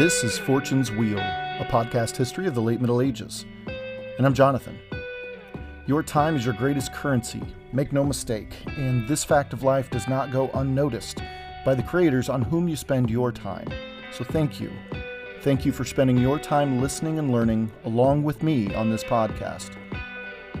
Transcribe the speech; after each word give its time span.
This 0.00 0.24
is 0.24 0.38
Fortune's 0.38 0.90
Wheel, 0.90 1.18
a 1.18 1.66
podcast 1.68 2.16
history 2.16 2.46
of 2.46 2.54
the 2.54 2.62
late 2.62 2.80
Middle 2.80 3.02
Ages. 3.02 3.44
And 4.16 4.26
I'm 4.26 4.32
Jonathan. 4.32 4.78
Your 5.84 6.02
time 6.02 6.36
is 6.36 6.42
your 6.46 6.54
greatest 6.54 6.94
currency, 6.94 7.42
make 7.74 7.92
no 7.92 8.02
mistake, 8.02 8.56
and 8.78 9.06
this 9.06 9.24
fact 9.24 9.52
of 9.52 9.62
life 9.62 9.90
does 9.90 10.08
not 10.08 10.32
go 10.32 10.48
unnoticed 10.54 11.22
by 11.66 11.74
the 11.74 11.82
creators 11.82 12.30
on 12.30 12.40
whom 12.40 12.66
you 12.66 12.76
spend 12.76 13.10
your 13.10 13.30
time. 13.30 13.68
So 14.10 14.24
thank 14.24 14.58
you. 14.58 14.72
Thank 15.42 15.66
you 15.66 15.70
for 15.70 15.84
spending 15.84 16.16
your 16.16 16.38
time 16.38 16.80
listening 16.80 17.18
and 17.18 17.30
learning 17.30 17.70
along 17.84 18.22
with 18.22 18.42
me 18.42 18.74
on 18.74 18.88
this 18.88 19.04
podcast. 19.04 19.72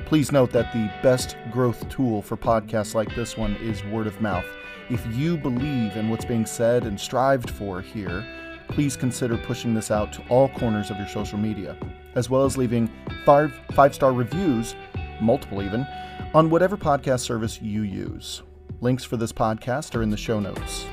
Please 0.04 0.32
note 0.32 0.52
that 0.52 0.70
the 0.74 0.92
best 1.02 1.38
growth 1.50 1.88
tool 1.88 2.20
for 2.20 2.36
podcasts 2.36 2.94
like 2.94 3.16
this 3.16 3.38
one 3.38 3.56
is 3.56 3.82
word 3.86 4.06
of 4.06 4.20
mouth. 4.20 4.44
If 4.90 5.02
you 5.16 5.38
believe 5.38 5.96
in 5.96 6.10
what's 6.10 6.26
being 6.26 6.44
said 6.44 6.84
and 6.84 7.00
strived 7.00 7.48
for 7.48 7.80
here, 7.80 8.22
please 8.70 8.96
consider 8.96 9.36
pushing 9.36 9.74
this 9.74 9.90
out 9.90 10.12
to 10.12 10.22
all 10.28 10.48
corners 10.48 10.90
of 10.90 10.96
your 10.96 11.08
social 11.08 11.38
media, 11.38 11.76
as 12.14 12.30
well 12.30 12.44
as 12.44 12.56
leaving 12.56 12.90
five, 13.24 13.52
five 13.72 13.94
star 13.94 14.12
reviews, 14.12 14.74
multiple 15.20 15.62
even, 15.62 15.86
on 16.34 16.48
whatever 16.48 16.76
podcast 16.76 17.20
service 17.20 17.60
you 17.60 17.82
use. 17.82 18.42
Links 18.80 19.04
for 19.04 19.16
this 19.16 19.32
podcast 19.32 19.94
are 19.94 20.02
in 20.02 20.10
the 20.10 20.16
show 20.16 20.40
notes. 20.40 20.86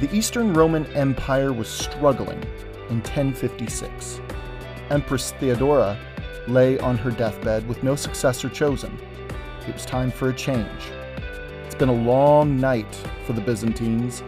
The 0.00 0.14
Eastern 0.14 0.52
Roman 0.52 0.86
Empire 0.92 1.52
was 1.52 1.68
struggling 1.68 2.42
in 2.90 2.96
1056. 2.96 4.20
Empress 4.90 5.32
Theodora 5.32 5.98
lay 6.48 6.78
on 6.78 6.96
her 6.98 7.10
deathbed 7.10 7.66
with 7.68 7.82
no 7.82 7.94
successor 7.94 8.48
chosen. 8.48 8.98
It 9.66 9.74
was 9.74 9.84
time 9.84 10.10
for 10.10 10.30
a 10.30 10.34
change. 10.34 10.92
It's 11.66 11.74
been 11.74 11.88
a 11.88 11.92
long 11.92 12.58
night 12.58 12.92
for 13.26 13.32
the 13.34 13.40
Byzantines, 13.40 14.22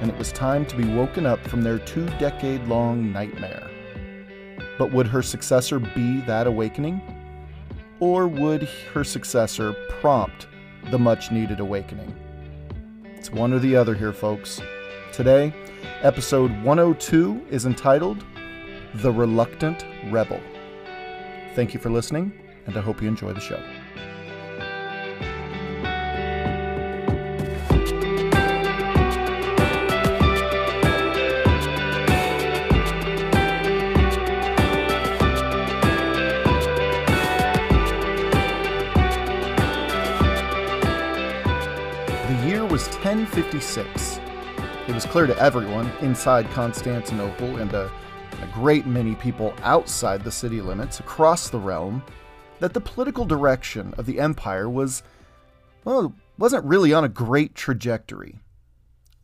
and 0.00 0.10
it 0.10 0.18
was 0.18 0.32
time 0.32 0.66
to 0.66 0.76
be 0.76 0.84
woken 0.84 1.26
up 1.26 1.40
from 1.48 1.62
their 1.62 1.78
two 1.78 2.06
decade 2.18 2.62
long 2.66 3.12
nightmare. 3.12 3.70
But 4.78 4.92
would 4.92 5.06
her 5.06 5.22
successor 5.22 5.78
be 5.78 6.20
that 6.22 6.46
awakening? 6.46 7.00
Or 7.98 8.28
would 8.28 8.68
her 8.92 9.04
successor 9.04 9.72
prompt 10.00 10.46
the 10.90 10.98
much 10.98 11.32
needed 11.32 11.60
awakening? 11.60 12.14
It's 13.16 13.30
one 13.30 13.52
or 13.52 13.58
the 13.58 13.74
other 13.74 13.94
here, 13.94 14.12
folks. 14.12 14.60
Today, 15.12 15.52
episode 16.02 16.50
102 16.62 17.46
is 17.50 17.64
entitled 17.64 18.22
The 18.96 19.10
Reluctant 19.10 19.84
Rebel. 20.10 20.40
Thank 21.54 21.72
you 21.72 21.80
for 21.80 21.88
listening, 21.90 22.32
and 22.66 22.76
I 22.76 22.82
hope 22.82 23.00
you 23.00 23.08
enjoy 23.08 23.32
the 23.32 23.40
show. 23.40 23.62
1056. 43.56 44.20
It 44.86 44.94
was 44.94 45.06
clear 45.06 45.26
to 45.26 45.38
everyone 45.38 45.90
inside 46.02 46.50
Constantinople 46.50 47.56
and 47.56 47.72
a, 47.72 47.90
a 48.42 48.46
great 48.52 48.86
many 48.86 49.14
people 49.14 49.54
outside 49.62 50.22
the 50.22 50.30
city 50.30 50.60
limits 50.60 51.00
across 51.00 51.48
the 51.48 51.58
realm 51.58 52.02
that 52.60 52.74
the 52.74 52.82
political 52.82 53.24
direction 53.24 53.94
of 53.96 54.04
the 54.04 54.20
empire 54.20 54.68
was, 54.68 55.02
well, 55.84 56.14
wasn't 56.36 56.66
really 56.66 56.92
on 56.92 57.02
a 57.04 57.08
great 57.08 57.54
trajectory. 57.54 58.40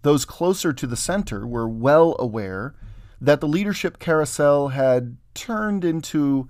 Those 0.00 0.25
closer 0.25 0.72
to 0.72 0.86
the 0.86 0.97
center 0.97 1.47
were 1.47 1.69
well 1.69 2.16
aware 2.19 2.75
that 3.20 3.41
the 3.41 3.49
leadership 3.49 3.99
carousel 3.99 4.69
had 4.69 5.19
turned 5.34 5.84
into 5.84 6.49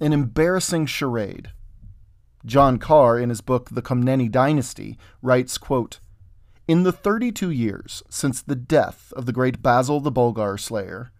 an 0.00 0.14
embarrassing 0.14 0.86
charade. 0.86 1.50
John 2.46 2.78
Carr, 2.78 3.18
in 3.18 3.28
his 3.28 3.42
book 3.42 3.68
The 3.70 3.82
Komneni 3.82 4.30
Dynasty, 4.30 4.96
writes, 5.20 5.58
quote, 5.58 6.00
In 6.68 6.82
the 6.82 6.90
32 6.90 7.50
years 7.50 8.02
since 8.10 8.42
the 8.42 8.56
death 8.56 9.12
of 9.16 9.24
the 9.24 9.32
great 9.32 9.62
Basil 9.62 10.00
the 10.00 10.10
Bulgar 10.10 10.58
slayer, 10.58 11.12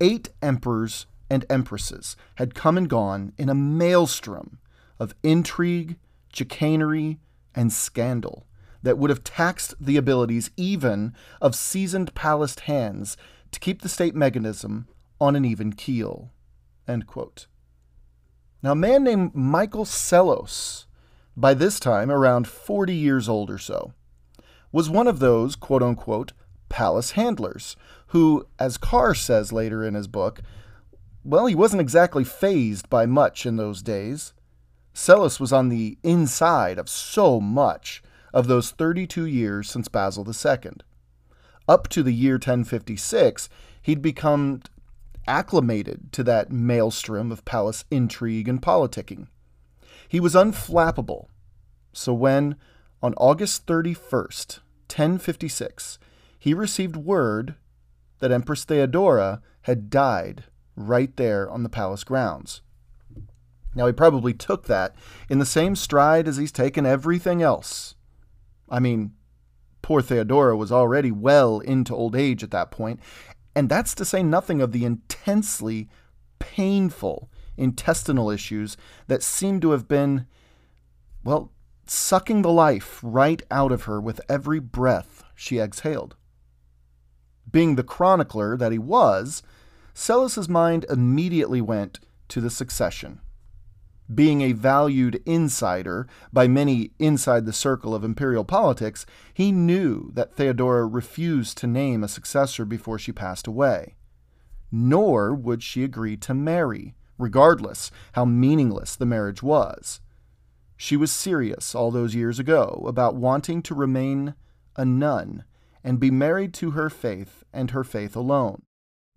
eight 0.00 0.30
emperors 0.42 1.06
and 1.30 1.44
empresses 1.48 2.16
had 2.36 2.56
come 2.56 2.76
and 2.76 2.88
gone 2.88 3.32
in 3.38 3.48
a 3.48 3.54
maelstrom 3.54 4.58
of 4.98 5.14
intrigue, 5.22 5.96
chicanery, 6.32 7.20
and 7.54 7.72
scandal 7.72 8.48
that 8.82 8.98
would 8.98 9.10
have 9.10 9.22
taxed 9.22 9.74
the 9.80 9.96
abilities 9.96 10.50
even 10.56 11.14
of 11.40 11.54
seasoned 11.54 12.12
palaced 12.16 12.60
hands 12.60 13.16
to 13.52 13.60
keep 13.60 13.82
the 13.82 13.88
state 13.88 14.16
mechanism 14.16 14.88
on 15.20 15.36
an 15.36 15.44
even 15.44 15.72
keel. 15.72 16.32
Now, 18.60 18.72
a 18.72 18.74
man 18.74 19.04
named 19.04 19.36
Michael 19.36 19.84
Psellos, 19.84 20.86
by 21.36 21.54
this 21.54 21.78
time 21.78 22.10
around 22.10 22.48
40 22.48 22.92
years 22.92 23.28
old 23.28 23.50
or 23.50 23.58
so, 23.58 23.92
was 24.72 24.90
one 24.90 25.06
of 25.06 25.18
those 25.18 25.56
quote 25.56 25.82
unquote 25.82 26.32
palace 26.68 27.12
handlers 27.12 27.76
who, 28.08 28.46
as 28.58 28.76
Carr 28.76 29.14
says 29.14 29.52
later 29.52 29.84
in 29.84 29.94
his 29.94 30.08
book, 30.08 30.40
well, 31.24 31.46
he 31.46 31.54
wasn't 31.54 31.82
exactly 31.82 32.24
phased 32.24 32.88
by 32.88 33.06
much 33.06 33.44
in 33.44 33.56
those 33.56 33.82
days. 33.82 34.32
Psellos 34.94 35.38
was 35.38 35.52
on 35.52 35.68
the 35.68 35.98
inside 36.02 36.78
of 36.78 36.88
so 36.88 37.40
much 37.40 38.02
of 38.32 38.46
those 38.46 38.70
32 38.70 39.26
years 39.26 39.70
since 39.70 39.88
Basil 39.88 40.26
II. 40.26 40.72
Up 41.68 41.88
to 41.88 42.02
the 42.02 42.12
year 42.12 42.34
1056, 42.34 43.48
he'd 43.82 44.02
become 44.02 44.62
acclimated 45.26 46.12
to 46.12 46.24
that 46.24 46.50
maelstrom 46.50 47.30
of 47.30 47.44
palace 47.44 47.84
intrigue 47.90 48.48
and 48.48 48.60
politicking. 48.60 49.28
He 50.08 50.18
was 50.18 50.34
unflappable. 50.34 51.26
So 51.92 52.12
when, 52.12 52.56
on 53.02 53.14
August 53.16 53.66
31st, 53.66 54.58
1056, 54.88 55.98
he 56.38 56.54
received 56.54 56.96
word 56.96 57.54
that 58.18 58.32
Empress 58.32 58.64
Theodora 58.64 59.42
had 59.62 59.90
died 59.90 60.44
right 60.76 61.16
there 61.16 61.50
on 61.50 61.62
the 61.62 61.68
palace 61.68 62.04
grounds. 62.04 62.62
Now, 63.74 63.86
he 63.86 63.92
probably 63.92 64.34
took 64.34 64.66
that 64.66 64.94
in 65.28 65.38
the 65.38 65.46
same 65.46 65.76
stride 65.76 66.26
as 66.26 66.36
he's 66.36 66.52
taken 66.52 66.84
everything 66.84 67.40
else. 67.40 67.94
I 68.68 68.80
mean, 68.80 69.12
poor 69.82 70.02
Theodora 70.02 70.56
was 70.56 70.72
already 70.72 71.10
well 71.10 71.60
into 71.60 71.94
old 71.94 72.16
age 72.16 72.42
at 72.42 72.50
that 72.50 72.70
point, 72.70 73.00
and 73.54 73.68
that's 73.68 73.94
to 73.96 74.04
say 74.04 74.22
nothing 74.22 74.60
of 74.60 74.72
the 74.72 74.84
intensely 74.84 75.88
painful 76.38 77.30
intestinal 77.56 78.30
issues 78.30 78.76
that 79.06 79.22
seemed 79.22 79.62
to 79.62 79.72
have 79.72 79.86
been, 79.86 80.26
well, 81.22 81.52
sucking 81.90 82.42
the 82.42 82.52
life 82.52 83.00
right 83.02 83.42
out 83.50 83.72
of 83.72 83.82
her 83.82 84.00
with 84.00 84.20
every 84.28 84.60
breath 84.60 85.24
she 85.34 85.58
exhaled. 85.58 86.14
Being 87.50 87.74
the 87.74 87.82
chronicler 87.82 88.56
that 88.56 88.70
he 88.70 88.78
was, 88.78 89.42
Psellos's 89.92 90.48
mind 90.48 90.86
immediately 90.88 91.60
went 91.60 91.98
to 92.28 92.40
the 92.40 92.48
succession. 92.48 93.20
Being 94.12 94.40
a 94.40 94.52
valued 94.52 95.20
insider 95.26 96.06
by 96.32 96.46
many 96.46 96.92
inside 97.00 97.44
the 97.44 97.52
circle 97.52 97.92
of 97.92 98.04
imperial 98.04 98.44
politics, 98.44 99.04
he 99.34 99.50
knew 99.50 100.12
that 100.14 100.34
Theodora 100.36 100.86
refused 100.86 101.58
to 101.58 101.66
name 101.66 102.04
a 102.04 102.08
successor 102.08 102.64
before 102.64 103.00
she 103.00 103.10
passed 103.10 103.48
away. 103.48 103.96
Nor 104.70 105.34
would 105.34 105.60
she 105.60 105.82
agree 105.82 106.16
to 106.18 106.34
marry, 106.34 106.94
regardless 107.18 107.90
how 108.12 108.24
meaningless 108.24 108.94
the 108.94 109.06
marriage 109.06 109.42
was. 109.42 110.00
She 110.82 110.96
was 110.96 111.12
serious 111.12 111.74
all 111.74 111.90
those 111.90 112.14
years 112.14 112.38
ago 112.38 112.86
about 112.88 113.14
wanting 113.14 113.60
to 113.64 113.74
remain 113.74 114.34
a 114.76 114.86
nun 114.86 115.44
and 115.84 116.00
be 116.00 116.10
married 116.10 116.54
to 116.54 116.70
her 116.70 116.88
faith 116.88 117.44
and 117.52 117.72
her 117.72 117.84
faith 117.84 118.16
alone. 118.16 118.62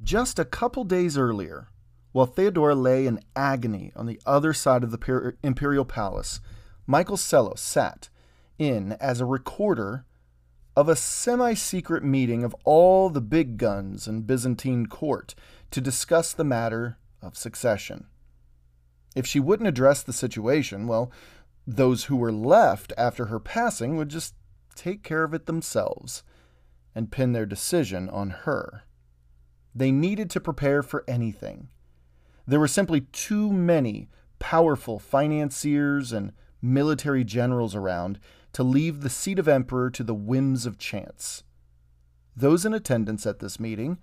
Just 0.01 0.37
a 0.37 0.43
couple 0.43 0.83
days 0.83 1.17
earlier, 1.17 1.69
while 2.11 2.25
Theodora 2.25 2.75
lay 2.75 3.07
in 3.07 3.21
agony 3.33 3.93
on 3.95 4.07
the 4.07 4.19
other 4.25 4.51
side 4.51 4.83
of 4.83 4.91
the 4.91 5.35
imperial 5.41 5.85
palace, 5.85 6.41
Michael 6.85 7.15
Psellos 7.15 7.59
sat 7.59 8.09
in 8.59 8.91
as 8.99 9.21
a 9.21 9.25
recorder 9.25 10.03
of 10.75 10.89
a 10.89 10.97
semi 10.97 11.53
secret 11.53 12.03
meeting 12.03 12.43
of 12.43 12.53
all 12.65 13.09
the 13.09 13.21
big 13.21 13.55
guns 13.55 14.05
in 14.05 14.23
Byzantine 14.23 14.87
court 14.87 15.33
to 15.71 15.79
discuss 15.79 16.33
the 16.33 16.43
matter 16.43 16.97
of 17.21 17.37
succession. 17.37 18.07
If 19.15 19.25
she 19.25 19.39
wouldn't 19.39 19.69
address 19.69 20.03
the 20.03 20.11
situation, 20.11 20.87
well, 20.87 21.11
those 21.65 22.05
who 22.05 22.15
were 22.15 22.31
left 22.31 22.93
after 22.97 23.27
her 23.27 23.39
passing 23.39 23.97
would 23.97 24.09
just 24.09 24.35
take 24.75 25.03
care 25.03 25.23
of 25.23 25.33
it 25.33 25.45
themselves 25.45 26.23
and 26.95 27.11
pin 27.11 27.31
their 27.31 27.45
decision 27.45 28.09
on 28.09 28.29
her. 28.29 28.83
They 29.73 29.91
needed 29.91 30.29
to 30.31 30.39
prepare 30.39 30.83
for 30.83 31.03
anything 31.07 31.69
there 32.45 32.59
were 32.59 32.67
simply 32.67 33.01
too 33.01 33.51
many 33.51 34.09
powerful 34.39 34.99
financiers 34.99 36.11
and 36.11 36.33
military 36.61 37.23
generals 37.23 37.75
around 37.75 38.19
to 38.53 38.63
leave 38.63 39.01
the 39.01 39.09
seat 39.09 39.39
of 39.39 39.47
emperor 39.47 39.89
to 39.89 40.03
the 40.03 40.13
whims 40.13 40.65
of 40.65 40.77
chance. 40.77 41.43
Those 42.35 42.65
in 42.65 42.73
attendance 42.73 43.25
at 43.25 43.39
this 43.39 43.59
meeting, 43.59 43.99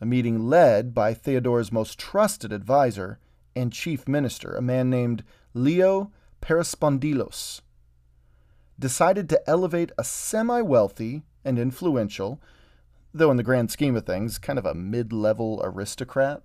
a 0.00 0.06
meeting 0.06 0.48
led 0.48 0.94
by 0.94 1.14
Theodora's 1.14 1.72
most 1.72 1.98
trusted 1.98 2.52
advisor 2.52 3.18
and 3.54 3.72
chief 3.72 4.08
minister, 4.08 4.54
a 4.54 4.62
man 4.62 4.88
named 4.88 5.22
Leo 5.52 6.10
Perispondylos, 6.42 7.60
decided 8.78 9.28
to 9.28 9.48
elevate 9.48 9.92
a 9.96 10.02
semi 10.02 10.60
wealthy 10.60 11.22
and 11.44 11.58
influential, 11.58 12.40
though 13.14 13.30
in 13.30 13.36
the 13.36 13.42
grand 13.44 13.70
scheme 13.70 13.94
of 13.94 14.04
things, 14.04 14.38
kind 14.38 14.58
of 14.58 14.66
a 14.66 14.74
mid 14.74 15.12
level 15.12 15.60
aristocrat, 15.64 16.42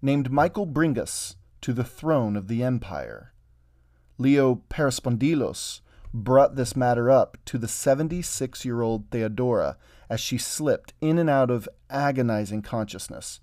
named 0.00 0.32
Michael 0.32 0.66
Bringas 0.66 1.36
to 1.60 1.72
the 1.72 1.84
throne 1.84 2.34
of 2.34 2.48
the 2.48 2.62
empire. 2.62 3.34
Leo 4.18 4.62
Perispondylos 4.70 5.80
brought 6.14 6.56
this 6.56 6.74
matter 6.74 7.10
up 7.10 7.36
to 7.44 7.58
the 7.58 7.68
76 7.68 8.64
year 8.64 8.80
old 8.80 9.10
Theodora 9.10 9.76
as 10.08 10.18
she 10.18 10.38
slipped 10.38 10.94
in 11.02 11.18
and 11.18 11.28
out 11.28 11.50
of 11.50 11.68
agonizing 11.90 12.62
consciousness, 12.62 13.40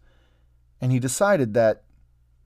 and 0.82 0.92
he 0.92 1.00
decided 1.00 1.54
that 1.54 1.84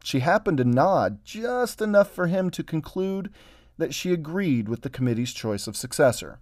she 0.03 0.19
happened 0.19 0.57
to 0.57 0.63
nod 0.63 1.23
just 1.23 1.81
enough 1.81 2.09
for 2.09 2.27
him 2.27 2.49
to 2.51 2.63
conclude 2.63 3.31
that 3.77 3.94
she 3.94 4.11
agreed 4.11 4.67
with 4.69 4.81
the 4.81 4.89
committee's 4.89 5.33
choice 5.33 5.67
of 5.67 5.75
successor. 5.75 6.39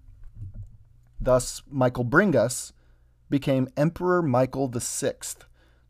Thus, 1.19 1.61
Michael 1.69 2.05
Bringas 2.05 2.71
became 3.29 3.67
Emperor 3.75 4.21
Michael 4.21 4.67
VI 4.67 5.13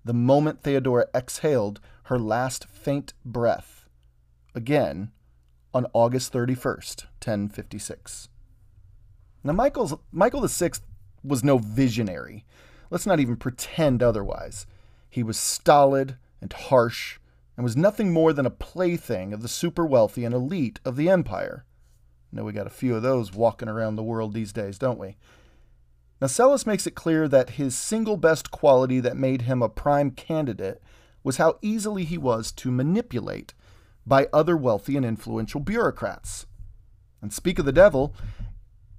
the 0.03 0.13
moment 0.13 0.61
Theodora 0.61 1.07
exhaled 1.13 1.79
her 2.03 2.19
last 2.19 2.65
faint 2.65 3.13
breath, 3.25 3.89
again 4.53 5.11
on 5.73 5.87
August 5.93 6.31
31st, 6.31 7.05
1056. 7.23 8.29
Now, 9.43 9.53
Michael's, 9.53 9.95
Michael 10.11 10.47
VI 10.47 10.71
was 11.23 11.43
no 11.43 11.57
visionary. 11.57 12.45
Let's 12.89 13.05
not 13.05 13.19
even 13.19 13.35
pretend 13.35 14.01
otherwise. 14.01 14.67
He 15.09 15.23
was 15.23 15.37
stolid 15.37 16.17
and 16.39 16.53
harsh 16.53 17.19
and 17.55 17.63
was 17.63 17.77
nothing 17.77 18.11
more 18.11 18.33
than 18.33 18.45
a 18.45 18.51
plaything 18.51 19.33
of 19.33 19.41
the 19.41 19.47
super 19.47 19.85
wealthy 19.85 20.25
and 20.25 20.33
elite 20.33 20.79
of 20.83 20.95
the 20.95 21.09
empire. 21.09 21.65
Know 22.31 22.43
we 22.43 22.51
got 22.51 22.67
a 22.67 22.71
few 22.71 22.95
of 22.95 23.01
those 23.01 23.33
walking 23.33 23.69
around 23.69 23.95
the 23.95 24.03
world 24.03 24.33
these 24.33 24.51
days, 24.51 24.77
don't 24.77 24.99
we? 24.99 25.15
Now, 26.19 26.27
Psellus 26.27 26.65
makes 26.65 26.85
it 26.85 26.95
clear 26.95 27.27
that 27.27 27.51
his 27.51 27.75
single 27.75 28.17
best 28.17 28.51
quality 28.51 28.99
that 28.99 29.17
made 29.17 29.43
him 29.43 29.61
a 29.61 29.69
prime 29.69 30.11
candidate 30.11 30.81
was 31.23 31.37
how 31.37 31.57
easily 31.61 32.03
he 32.03 32.17
was 32.17 32.51
to 32.53 32.71
manipulate 32.71 33.53
by 34.05 34.27
other 34.31 34.55
wealthy 34.55 34.97
and 34.97 35.05
influential 35.05 35.59
bureaucrats. 35.59 36.45
And 37.21 37.33
speak 37.33 37.57
of 37.57 37.65
the 37.65 37.71
devil, 37.71 38.13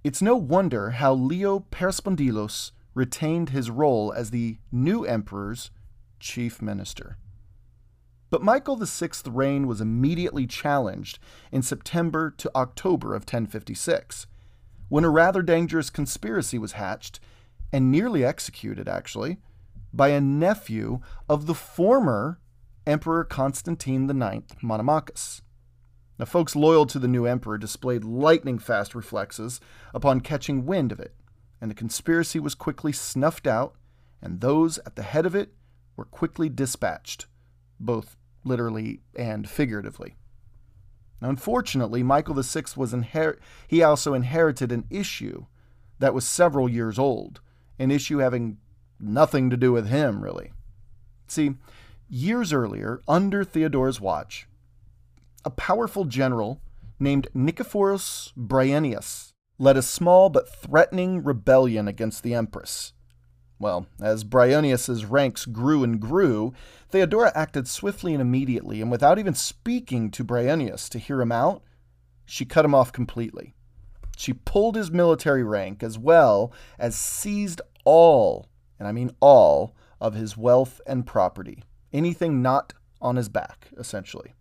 it's 0.03 0.23
no 0.23 0.37
wonder 0.37 0.91
how 0.91 1.15
Leo 1.15 1.61
Perispondylos 1.61 2.73
retained 2.95 3.51
his 3.51 3.71
role 3.71 4.13
as 4.13 4.31
the 4.31 4.59
new 4.73 5.05
emperor's 5.05 5.71
chief 6.19 6.63
minister. 6.63 7.19
But 8.29 8.43
Michael 8.43 8.77
VI's 8.77 9.23
reign 9.27 9.67
was 9.67 9.81
immediately 9.81 10.47
challenged 10.47 11.19
in 11.53 11.63
September 11.63 12.31
to 12.39 12.51
October 12.57 13.15
of 13.15 13.23
1056 13.23 14.27
when 14.89 15.05
a 15.05 15.11
rather 15.11 15.43
dangerous 15.43 15.91
conspiracy 15.91 16.59
was 16.59 16.73
hatched, 16.73 17.21
and 17.73 17.91
nearly 17.91 18.25
executed, 18.25 18.89
actually, 18.89 19.39
by 19.93 20.09
a 20.09 20.21
nephew 20.21 21.01
of 21.29 21.47
the 21.47 21.55
former 21.55 22.39
Emperor 22.87 23.25
Constantine 23.25 24.09
IX 24.09 24.47
Monomachus. 24.63 25.43
Now, 26.19 26.25
folks 26.25 26.55
loyal 26.55 26.87
to 26.87 26.99
the 26.99 27.09
new 27.09 27.27
emperor 27.27 27.59
displayed 27.59 28.05
lightning 28.05 28.59
fast 28.59 28.95
reflexes 28.95 29.61
upon 29.93 30.21
catching 30.21 30.65
wind 30.65 30.93
of 30.93 31.01
it, 31.01 31.15
and 31.61 31.71
the 31.71 31.75
conspiracy 31.75 32.39
was 32.39 32.55
quickly 32.55 32.93
snuffed 32.93 33.47
out, 33.47 33.75
and 34.23 34.41
those 34.41 34.79
at 34.87 34.95
the 34.95 35.03
head 35.03 35.27
of 35.27 35.35
it 35.35 35.53
were 35.97 36.05
quickly 36.05 36.49
dispatched, 36.49 37.27
both 37.81 38.16
literally 38.47 39.01
and 39.15 39.49
figuratively. 39.49 40.17
Now, 41.21 41.31
unfortunately, 41.31 42.03
Michael 42.03 42.35
VI 42.35 42.65
was 42.77 42.93
inher- 42.93 43.39
he 43.67 43.83
also 43.83 44.15
inherited 44.15 44.71
an 44.71 44.85
issue 44.91 45.47
that 45.99 46.15
was 46.15 46.27
several 46.27 46.69
years 46.69 46.99
old, 46.99 47.41
an 47.79 47.91
issue 47.91 48.19
having 48.19 48.59
nothing 49.01 49.51
to 49.51 49.57
do 49.57 49.73
with 49.73 49.89
him, 49.89 50.23
really. 50.23 50.53
See, 51.27 51.55
years 52.09 52.53
earlier, 52.53 53.01
under 53.09 53.45
Theodora's 53.45 54.01
watch, 54.01 54.47
a 55.45 55.51
powerful 55.51 56.05
general 56.05 56.61
named 56.99 57.29
Nicephorus 57.35 58.33
Bryennius 58.37 59.33
led 59.59 59.77
a 59.77 59.83
small 59.83 60.29
but 60.29 60.49
threatening 60.49 61.23
rebellion 61.23 61.89
against 61.89 62.23
the 62.23 62.35
empress. 62.35 62.93
Well, 63.59 63.87
as 64.01 64.25
Bryennius's 64.25 65.07
ranks 65.07 65.47
grew 65.47 65.83
and 65.83 66.01
grew, 66.01 66.53
Theodora 66.91 67.33
acted 67.35 67.67
swiftly 67.67 68.13
and 68.13 68.21
immediately, 68.21 68.83
and 68.83 68.91
without 68.91 69.19
even 69.19 69.35
speaking 69.35 70.11
to 70.11 70.25
Bryennius 70.25 70.89
to 70.91 70.99
hear 70.99 71.21
him 71.21 71.33
out, 71.33 71.63
she 72.27 72.45
cut 72.45 72.65
him 72.65 72.75
off 72.75 72.93
completely. 72.93 73.55
She 74.17 74.33
pulled 74.33 74.77
his 74.77 74.91
military 74.91 75.43
rank 75.43 75.83
as 75.83 75.99
well 75.99 76.53
as 76.79 76.97
seized 76.97 77.61
all, 77.85 78.49
and 78.79 78.87
I 78.87 78.93
mean 78.93 79.11
all, 79.21 79.75
of 80.01 80.15
his 80.15 80.37
wealth 80.37 80.81
and 80.87 81.07
property. 81.07 81.65
Anything 81.93 82.43
not 82.43 82.75
on 83.01 83.17
his 83.17 83.29
back, 83.29 83.69
essentially. 83.79 84.35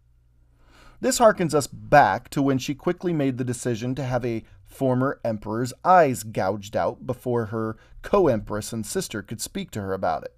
This 1.00 1.20
harkens 1.20 1.54
us 1.54 1.68
back 1.68 2.30
to 2.30 2.42
when 2.42 2.58
she 2.58 2.74
quickly 2.74 3.14
made 3.14 3.38
the 3.38 3.44
decision 3.44 3.96
to 3.96 4.04
have 4.04 4.26
a 4.26 4.44
former 4.76 5.20
emperor's 5.24 5.74
eyes 5.84 6.24
gouged 6.24 6.76
out 6.76 7.08
before 7.08 7.48
her 7.48 7.78
co 8.02 8.28
empress 8.28 8.74
and 8.74 8.86
sister 8.86 9.22
could 9.22 9.42
speak 9.42 9.72
to 9.72 9.82
her 9.82 9.94
about 9.94 10.24
it. 10.24 10.36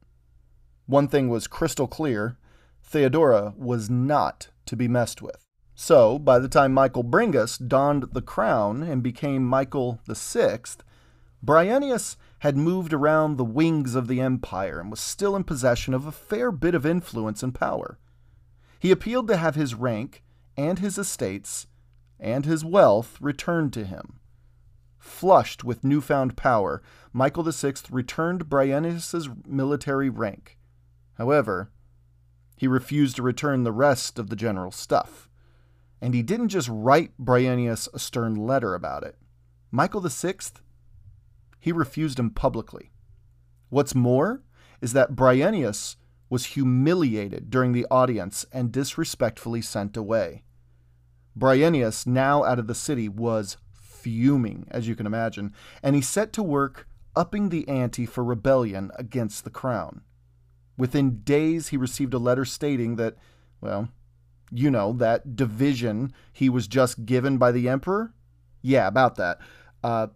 One 0.85 1.07
thing 1.07 1.29
was 1.29 1.47
crystal 1.47 1.87
clear 1.87 2.37
Theodora 2.83 3.53
was 3.57 3.89
not 3.89 4.49
to 4.67 4.75
be 4.75 4.87
messed 4.87 5.21
with. 5.21 5.45
So, 5.75 6.17
by 6.17 6.39
the 6.39 6.47
time 6.47 6.73
Michael 6.73 7.03
Bringas 7.03 7.57
donned 7.57 8.13
the 8.13 8.21
crown 8.21 8.81
and 8.81 9.03
became 9.03 9.45
Michael 9.45 9.99
VI, 10.07 10.59
Bryennius 11.45 12.15
had 12.39 12.57
moved 12.57 12.93
around 12.93 13.35
the 13.35 13.45
wings 13.45 13.93
of 13.93 14.07
the 14.07 14.21
empire 14.21 14.79
and 14.79 14.89
was 14.89 14.99
still 14.99 15.35
in 15.35 15.43
possession 15.43 15.93
of 15.93 16.05
a 16.05 16.11
fair 16.11 16.51
bit 16.51 16.73
of 16.73 16.85
influence 16.85 17.43
and 17.43 17.53
power. 17.53 17.99
He 18.79 18.91
appealed 18.91 19.27
to 19.27 19.37
have 19.37 19.55
his 19.55 19.75
rank 19.75 20.23
and 20.55 20.79
his 20.79 20.97
estates 20.97 21.67
and 22.19 22.45
his 22.45 22.65
wealth 22.65 23.17
returned 23.19 23.73
to 23.73 23.85
him. 23.85 24.19
Flushed 25.07 25.63
with 25.63 25.83
newfound 25.83 26.35
power, 26.35 26.83
Michael 27.11 27.43
VI 27.43 27.73
returned 27.89 28.49
Bryennius's 28.49 29.29
military 29.47 30.09
rank. 30.09 30.59
However, 31.15 31.71
he 32.57 32.67
refused 32.67 33.15
to 33.15 33.23
return 33.23 33.63
the 33.63 33.71
rest 33.71 34.19
of 34.19 34.29
the 34.29 34.35
general's 34.35 34.75
stuff. 34.75 35.27
And 36.01 36.13
he 36.13 36.21
didn't 36.21 36.49
just 36.49 36.69
write 36.69 37.17
Bryennius 37.17 37.87
a 37.93 37.99
stern 37.99 38.35
letter 38.35 38.75
about 38.75 39.03
it. 39.03 39.15
Michael 39.71 40.01
VI, 40.01 40.35
he 41.59 41.71
refused 41.71 42.19
him 42.19 42.29
publicly. 42.29 42.91
What's 43.69 43.95
more 43.95 44.43
is 44.81 44.93
that 44.93 45.15
Bryennius 45.15 45.95
was 46.29 46.47
humiliated 46.47 47.49
during 47.49 47.71
the 47.71 47.87
audience 47.89 48.45
and 48.51 48.71
disrespectfully 48.71 49.61
sent 49.61 49.97
away. 49.97 50.43
Bryennius, 51.35 52.05
now 52.05 52.43
out 52.43 52.59
of 52.59 52.67
the 52.67 52.75
city, 52.75 53.09
was 53.09 53.57
fuming, 54.01 54.67
as 54.69 54.87
you 54.87 54.95
can 54.95 55.05
imagine, 55.05 55.53
and 55.81 55.95
he 55.95 56.01
set 56.01 56.33
to 56.33 56.43
work 56.43 56.87
upping 57.15 57.49
the 57.49 57.67
ante 57.67 58.05
for 58.05 58.23
rebellion 58.23 58.91
against 58.95 59.43
the 59.43 59.49
crown. 59.49 60.01
Within 60.77 61.21
days, 61.23 61.69
he 61.69 61.77
received 61.77 62.13
a 62.13 62.19
letter 62.19 62.45
stating 62.45 62.95
that, 62.97 63.15
well, 63.59 63.89
you 64.51 64.69
know, 64.69 64.93
that 64.93 65.35
division 65.35 66.13
he 66.31 66.49
was 66.49 66.67
just 66.67 67.05
given 67.05 67.37
by 67.37 67.51
the 67.51 67.67
emperor? 67.67 68.13
Yeah, 68.61 68.87
about 68.87 69.15
that. 69.15 69.39
Uh, 69.83 70.07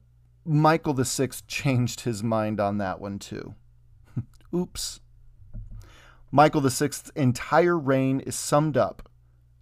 Michael 0.45 0.93
VI 0.93 1.29
changed 1.47 2.01
his 2.01 2.23
mind 2.23 2.59
on 2.59 2.77
that 2.77 2.99
one 2.99 3.19
too. 3.19 3.55
Oops. 4.55 4.99
Michael 6.31 6.61
VI's 6.61 7.11
entire 7.15 7.77
reign 7.77 8.19
is 8.21 8.35
summed 8.35 8.77
up 8.77 9.09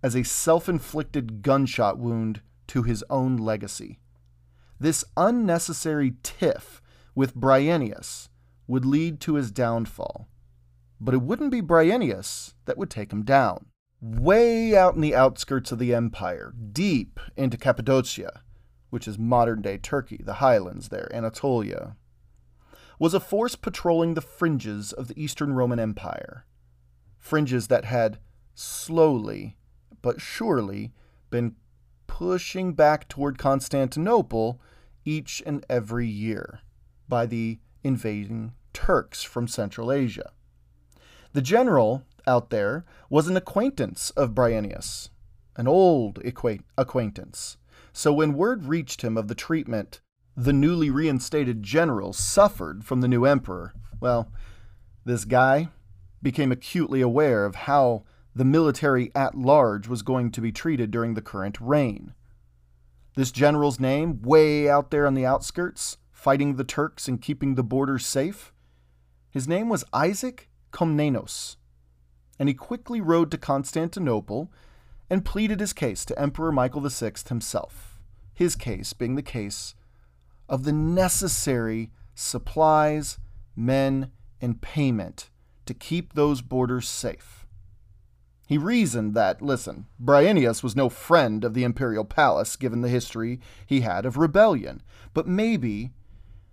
as 0.04 0.16
a 0.16 0.24
self 0.24 0.70
inflicted 0.70 1.42
gunshot 1.42 1.98
wound 1.98 2.42
to 2.68 2.84
his 2.84 3.04
own 3.10 3.38
legacy. 3.38 4.00
This 4.80 5.04
unnecessary 5.18 6.16
tiff 6.24 6.82
with 7.14 7.36
Bryennius 7.36 8.30
would 8.68 8.86
lead 8.86 9.20
to 9.22 9.36
his 9.36 9.52
downfall. 9.52 10.30
But 11.02 11.14
it 11.14 11.22
wouldn't 11.22 11.52
be 11.52 11.62
Bryennius 11.62 12.54
that 12.66 12.78
would 12.78 12.90
take 12.90 13.12
him 13.12 13.24
down. 13.24 13.66
Way 14.02 14.78
out 14.78 14.96
in 14.96 15.02
the 15.02 15.16
outskirts 15.16 15.74
of 15.74 15.80
the 15.80 15.94
empire, 15.94 16.54
deep 16.72 17.20
into 17.36 17.58
Cappadocia, 17.58 18.42
which 18.90 19.08
is 19.08 19.20
modern 19.20 19.62
day 19.62 19.78
Turkey, 19.78 20.22
the 20.24 20.36
highlands 20.36 20.88
there, 20.88 21.14
Anatolia, 21.14 21.98
was 22.98 23.14
a 23.14 23.20
force 23.20 23.56
patrolling 23.56 24.14
the 24.14 24.22
fringes 24.22 24.94
of 24.94 25.08
the 25.08 25.22
Eastern 25.22 25.54
Roman 25.54 25.80
Empire. 25.80 26.46
Fringes 27.18 27.68
that 27.68 27.86
had 27.86 28.20
slowly 28.54 29.58
but 30.02 30.22
surely 30.22 30.94
been 31.30 31.56
pushing 32.20 32.74
back 32.74 33.08
toward 33.08 33.38
Constantinople 33.38 34.60
each 35.06 35.42
and 35.46 35.66
every 35.70 36.06
year 36.06 36.60
by 37.08 37.26
the 37.26 37.58
invading 37.82 38.52
Turks 38.74 39.24
from 39.24 39.48
Central 39.48 39.90
Asia. 39.90 40.34
The 41.32 41.42
general 41.42 42.04
out 42.28 42.50
there 42.50 42.84
was 43.10 43.30
an 43.30 43.38
acquaintance 43.38 44.10
of 44.18 44.36
Bryennius, 44.36 45.12
an 45.56 45.66
old 45.66 46.20
acquaintance. 46.78 47.56
So 47.94 48.12
when 48.12 48.34
word 48.34 48.66
reached 48.66 49.02
him 49.02 49.16
of 49.16 49.30
the 49.30 49.34
treatment 49.34 50.02
the 50.36 50.52
newly 50.52 50.90
reinstated 50.90 51.64
general 51.64 52.12
suffered 52.12 52.84
from 52.84 53.00
the 53.00 53.08
new 53.08 53.24
emperor, 53.24 53.74
well, 54.02 54.30
this 55.06 55.24
guy 55.24 55.70
became 56.22 56.52
acutely 56.52 57.00
aware 57.00 57.46
of 57.46 57.56
how 57.56 58.04
the 58.36 58.46
military 58.46 59.12
at 59.16 59.36
large 59.36 59.88
was 59.88 60.02
going 60.02 60.32
to 60.32 60.42
be 60.42 60.52
treated 60.52 60.92
during 60.92 61.14
the 61.14 61.22
current 61.22 61.60
reign. 61.60 62.14
This 63.16 63.32
general's 63.32 63.80
name, 63.80 64.22
way 64.22 64.70
out 64.70 64.92
there 64.92 65.08
on 65.08 65.14
the 65.14 65.26
outskirts, 65.26 65.98
fighting 66.12 66.56
the 66.56 66.64
Turks 66.64 67.08
and 67.08 67.22
keeping 67.22 67.56
the 67.56 67.64
borders 67.64 68.06
safe, 68.06 68.54
his 69.30 69.48
name 69.48 69.70
was 69.70 69.84
Isaac 69.94 70.50
Komnenos, 70.72 71.58
and 72.38 72.50
he 72.50 72.56
quickly 72.56 73.02
rode 73.02 73.32
to 73.32 73.38
Constantinople 73.38 74.52
and 75.10 75.26
pleaded 75.26 75.60
his 75.60 75.74
case 75.74 76.06
to 76.06 76.20
Emperor 76.20 76.52
Michael 76.52 76.82
VI 76.82 77.14
himself, 77.28 78.00
his 78.34 78.56
case 78.56 78.94
being 78.94 79.16
the 79.16 79.22
case 79.22 79.76
of 80.48 80.64
the 80.64 80.74
necessary 80.74 81.92
supplies, 82.16 83.18
men, 83.56 84.12
and 84.42 84.62
payment 84.62 85.30
to 85.66 85.74
keep 85.74 86.14
those 86.14 86.42
borders 86.42 86.88
safe. 86.88 87.39
He 88.50 88.58
reasoned 88.58 89.14
that, 89.14 89.44
listen, 89.44 89.86
Bryennius 90.04 90.64
was 90.64 90.76
no 90.76 90.90
friend 90.90 91.46
of 91.46 91.54
the 91.54 91.64
imperial 91.64 92.04
palace 92.04 92.56
given 92.56 92.82
the 92.82 92.90
history 92.90 93.40
he 93.68 93.82
had 93.82 94.08
of 94.08 94.18
rebellion, 94.18 94.82
but 95.14 95.28
maybe, 95.28 95.92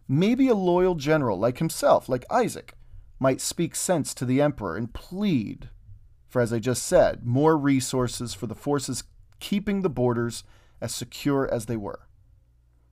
maybe 0.07 0.47
a 0.49 0.55
loyal 0.55 0.95
general 0.95 1.39
like 1.39 1.57
himself, 1.57 2.07
like 2.07 2.27
Isaac, 2.31 2.75
might 3.19 3.41
speak 3.41 3.75
sense 3.75 4.13
to 4.13 4.27
the 4.27 4.43
emperor 4.43 4.77
and 4.77 4.93
plead 4.93 5.71
for, 6.29 6.43
as 6.43 6.53
I 6.53 6.59
just 6.59 6.83
said, 6.83 7.25
more 7.25 7.57
resources 7.57 8.35
for 8.35 8.47
the 8.47 8.55
forces 8.55 9.05
keeping 9.41 9.81
the 9.81 9.89
borders 9.89 10.45
as 10.83 10.95
secure 10.95 11.51
as 11.51 11.65
they 11.65 11.79
were. 11.79 12.09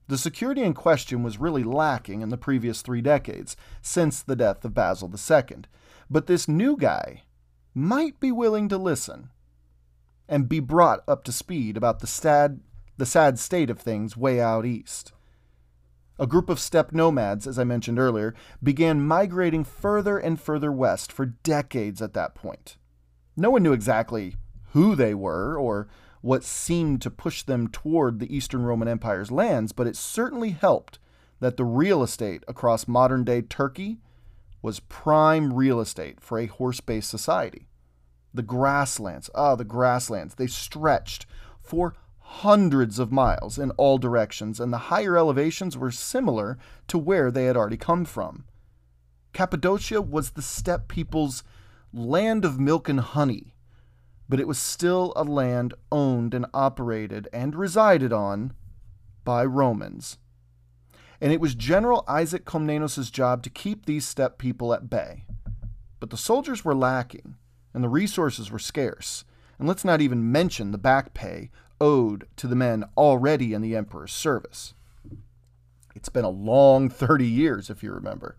The 0.08 0.16
security 0.16 0.62
in 0.62 0.72
question 0.72 1.22
was 1.22 1.36
really 1.36 1.62
lacking 1.62 2.22
in 2.22 2.30
the 2.30 2.38
previous 2.38 2.80
three 2.80 3.02
decades, 3.02 3.54
since 3.82 4.22
the 4.22 4.34
death 4.34 4.64
of 4.64 4.72
Basil 4.72 5.12
II. 5.12 5.64
But 6.08 6.26
this 6.26 6.48
new 6.48 6.78
guy 6.78 7.24
might 7.74 8.20
be 8.20 8.30
willing 8.30 8.68
to 8.68 8.78
listen 8.78 9.30
and 10.28 10.48
be 10.48 10.60
brought 10.60 11.02
up 11.08 11.24
to 11.24 11.32
speed 11.32 11.76
about 11.76 12.00
the 12.00 12.06
sad, 12.06 12.60
the 12.96 13.06
sad 13.06 13.38
state 13.38 13.68
of 13.68 13.78
things 13.78 14.16
way 14.16 14.40
out 14.40 14.64
east. 14.64 15.12
A 16.18 16.26
group 16.26 16.48
of 16.48 16.60
steppe 16.60 16.92
nomads, 16.92 17.46
as 17.46 17.58
I 17.58 17.64
mentioned 17.64 17.98
earlier, 17.98 18.34
began 18.62 19.04
migrating 19.04 19.64
further 19.64 20.16
and 20.16 20.40
further 20.40 20.70
west 20.70 21.10
for 21.10 21.26
decades 21.26 22.00
at 22.00 22.14
that 22.14 22.36
point. 22.36 22.76
No 23.36 23.50
one 23.50 23.64
knew 23.64 23.72
exactly 23.72 24.36
who 24.72 24.94
they 24.94 25.12
were 25.12 25.58
or 25.58 25.88
what 26.20 26.44
seemed 26.44 27.02
to 27.02 27.10
push 27.10 27.42
them 27.42 27.68
toward 27.68 28.18
the 28.18 28.34
Eastern 28.34 28.62
Roman 28.62 28.88
Empire's 28.88 29.32
lands, 29.32 29.72
but 29.72 29.88
it 29.88 29.96
certainly 29.96 30.50
helped 30.50 31.00
that 31.40 31.56
the 31.56 31.64
real 31.64 32.02
estate 32.02 32.44
across 32.46 32.88
modern 32.88 33.24
day 33.24 33.42
Turkey 33.42 33.98
was 34.64 34.80
prime 34.80 35.52
real 35.52 35.78
estate 35.78 36.22
for 36.22 36.38
a 36.38 36.46
horse 36.46 36.80
based 36.80 37.10
society. 37.10 37.68
The 38.32 38.42
grasslands, 38.42 39.28
ah, 39.34 39.56
the 39.56 39.62
grasslands, 39.62 40.36
they 40.36 40.46
stretched 40.46 41.26
for 41.60 41.94
hundreds 42.18 42.98
of 42.98 43.12
miles 43.12 43.58
in 43.58 43.72
all 43.72 43.98
directions, 43.98 44.58
and 44.58 44.72
the 44.72 44.88
higher 44.88 45.18
elevations 45.18 45.76
were 45.76 45.90
similar 45.90 46.56
to 46.88 46.96
where 46.96 47.30
they 47.30 47.44
had 47.44 47.58
already 47.58 47.76
come 47.76 48.06
from. 48.06 48.44
Cappadocia 49.34 50.00
was 50.00 50.30
the 50.30 50.40
steppe 50.40 50.88
people's 50.88 51.44
land 51.92 52.46
of 52.46 52.58
milk 52.58 52.88
and 52.88 53.00
honey, 53.00 53.54
but 54.30 54.40
it 54.40 54.48
was 54.48 54.58
still 54.58 55.12
a 55.14 55.24
land 55.24 55.74
owned 55.92 56.32
and 56.32 56.46
operated 56.54 57.28
and 57.34 57.54
resided 57.54 58.14
on 58.14 58.54
by 59.24 59.44
Romans. 59.44 60.16
And 61.24 61.32
it 61.32 61.40
was 61.40 61.54
General 61.54 62.04
Isaac 62.06 62.44
Komnenos' 62.44 63.10
job 63.10 63.42
to 63.44 63.48
keep 63.48 63.86
these 63.86 64.06
steppe 64.06 64.36
people 64.36 64.74
at 64.74 64.90
bay. 64.90 65.24
But 65.98 66.10
the 66.10 66.18
soldiers 66.18 66.66
were 66.66 66.74
lacking, 66.74 67.36
and 67.72 67.82
the 67.82 67.88
resources 67.88 68.50
were 68.50 68.58
scarce, 68.58 69.24
and 69.58 69.66
let's 69.66 69.86
not 69.86 70.02
even 70.02 70.30
mention 70.30 70.70
the 70.70 70.76
back 70.76 71.14
pay 71.14 71.50
owed 71.80 72.28
to 72.36 72.46
the 72.46 72.54
men 72.54 72.84
already 72.94 73.54
in 73.54 73.62
the 73.62 73.74
emperor's 73.74 74.12
service. 74.12 74.74
It's 75.94 76.10
been 76.10 76.26
a 76.26 76.28
long 76.28 76.90
30 76.90 77.26
years, 77.26 77.70
if 77.70 77.82
you 77.82 77.90
remember. 77.90 78.36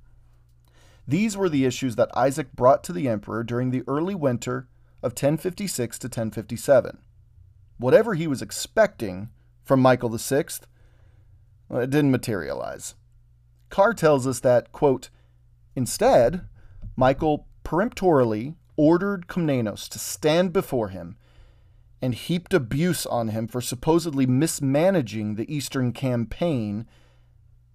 These 1.08 1.36
were 1.36 1.50
the 1.50 1.66
issues 1.66 1.96
that 1.96 2.16
Isaac 2.16 2.54
brought 2.54 2.84
to 2.84 2.94
the 2.94 3.10
emperor 3.10 3.44
during 3.44 3.72
the 3.72 3.84
early 3.88 4.14
winter 4.14 4.68
of 5.02 5.14
1056 5.14 5.98
to 5.98 6.06
1057. 6.06 7.00
Whatever 7.80 8.14
he 8.14 8.28
was 8.28 8.44
expecting 8.44 9.30
from 9.64 9.80
Michael 9.80 10.16
VI, 10.16 10.46
well, 11.70 11.82
it 11.82 11.90
didn't 11.90 12.12
materialize. 12.12 12.96
Carr 13.70 13.94
tells 13.94 14.28
us 14.28 14.40
that, 14.42 14.72
quote, 14.72 15.10
instead, 15.76 16.48
Michael 16.96 17.48
peremptorily 17.64 18.56
ordered 18.78 19.28
Komnenos 19.28 19.90
to 19.90 20.00
stand 20.00 20.54
before 20.54 20.90
him 20.90 21.18
and 22.02 22.14
heaped 22.14 22.54
abuse 22.54 23.06
on 23.06 23.30
him 23.30 23.48
for 23.48 23.62
supposedly 23.62 24.26
mismanaging 24.26 25.36
the 25.36 25.54
Eastern 25.54 25.92
campaign 25.92 26.88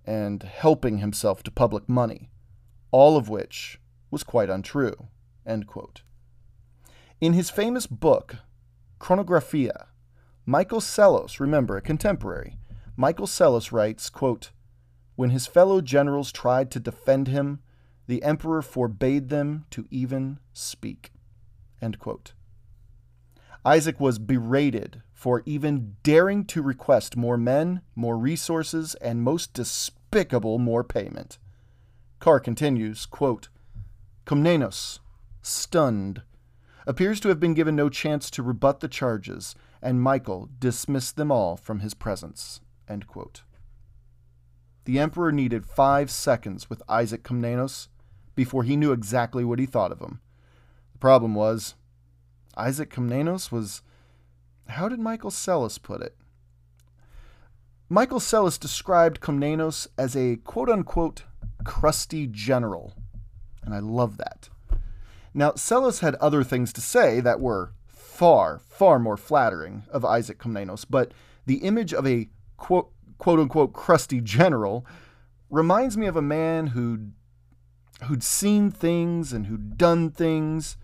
and 0.04 0.42
helping 0.42 0.98
himself 0.98 1.42
to 1.42 1.50
public 1.50 1.88
money, 1.88 2.30
all 2.90 3.16
of 3.16 3.28
which 3.28 3.80
was 4.10 4.22
quite 4.22 4.50
untrue. 4.50 5.08
In 7.20 7.32
his 7.32 7.50
famous 7.50 7.86
book, 7.86 8.36
Chronographia, 9.00 9.86
Michael 10.46 10.80
Psellos, 10.80 11.40
remember, 11.40 11.76
a 11.76 11.82
contemporary, 11.82 12.56
Michael 13.00 13.26
Psellos 13.26 13.72
writes, 13.72 14.10
quote, 14.10 14.50
When 15.16 15.30
his 15.30 15.46
fellow 15.46 15.80
generals 15.80 16.30
tried 16.30 16.70
to 16.72 16.78
defend 16.78 17.28
him, 17.28 17.60
the 18.06 18.22
emperor 18.22 18.60
forbade 18.60 19.30
them 19.30 19.64
to 19.70 19.86
even 19.90 20.38
speak. 20.52 21.10
Isaac 23.64 23.98
was 23.98 24.18
berated 24.18 25.02
for 25.14 25.42
even 25.46 25.96
daring 26.02 26.44
to 26.48 26.60
request 26.60 27.16
more 27.16 27.38
men, 27.38 27.80
more 27.94 28.18
resources, 28.18 28.94
and 28.96 29.22
most 29.22 29.54
despicable 29.54 30.58
more 30.58 30.84
payment. 30.84 31.38
Carr 32.18 32.38
continues, 32.38 33.06
quote, 33.06 33.48
Komnenos, 34.26 34.98
stunned, 35.40 36.20
appears 36.86 37.18
to 37.20 37.28
have 37.30 37.40
been 37.40 37.54
given 37.54 37.74
no 37.74 37.88
chance 37.88 38.30
to 38.30 38.42
rebut 38.42 38.80
the 38.80 38.88
charges, 38.88 39.54
and 39.80 40.02
Michael 40.02 40.50
dismissed 40.58 41.16
them 41.16 41.32
all 41.32 41.56
from 41.56 41.80
his 41.80 41.94
presence. 41.94 42.60
The 44.84 44.98
emperor 44.98 45.30
needed 45.30 45.66
five 45.66 46.10
seconds 46.10 46.68
with 46.68 46.82
Isaac 46.88 47.22
Komnenos 47.22 47.88
before 48.34 48.64
he 48.64 48.76
knew 48.76 48.92
exactly 48.92 49.44
what 49.44 49.58
he 49.58 49.66
thought 49.66 49.92
of 49.92 50.00
him. 50.00 50.20
The 50.92 50.98
problem 50.98 51.34
was, 51.34 51.74
Isaac 52.56 52.90
Komnenos 52.90 53.52
was. 53.52 53.82
How 54.68 54.88
did 54.88 55.00
Michael 55.00 55.30
Psellos 55.30 55.78
put 55.78 56.00
it? 56.00 56.16
Michael 57.88 58.20
Psellos 58.20 58.58
described 58.58 59.20
Komnenos 59.20 59.88
as 59.98 60.16
a 60.16 60.36
quote 60.36 60.68
unquote 60.68 61.24
crusty 61.64 62.26
general, 62.26 62.94
and 63.62 63.74
I 63.74 63.80
love 63.80 64.16
that. 64.16 64.48
Now, 65.34 65.52
Psellos 65.52 66.00
had 66.00 66.14
other 66.16 66.42
things 66.42 66.72
to 66.72 66.80
say 66.80 67.20
that 67.20 67.40
were 67.40 67.72
far, 67.88 68.58
far 68.58 68.98
more 68.98 69.16
flattering 69.16 69.84
of 69.90 70.04
Isaac 70.04 70.38
Komnenos, 70.38 70.84
but 70.88 71.12
the 71.46 71.58
image 71.58 71.92
of 71.92 72.06
a 72.06 72.28
quote, 72.60 72.92
quote 73.18 73.40
unquote 73.40 73.72
crusty 73.72 74.20
general 74.20 74.86
reminds 75.50 75.96
me 75.96 76.06
of 76.06 76.14
a 76.14 76.22
man 76.22 76.68
who'd, 76.68 77.12
who'd 78.04 78.22
seen 78.22 78.70
things 78.70 79.32
and 79.32 79.46
who'd 79.46 79.76
done 79.76 80.10
things 80.10 80.76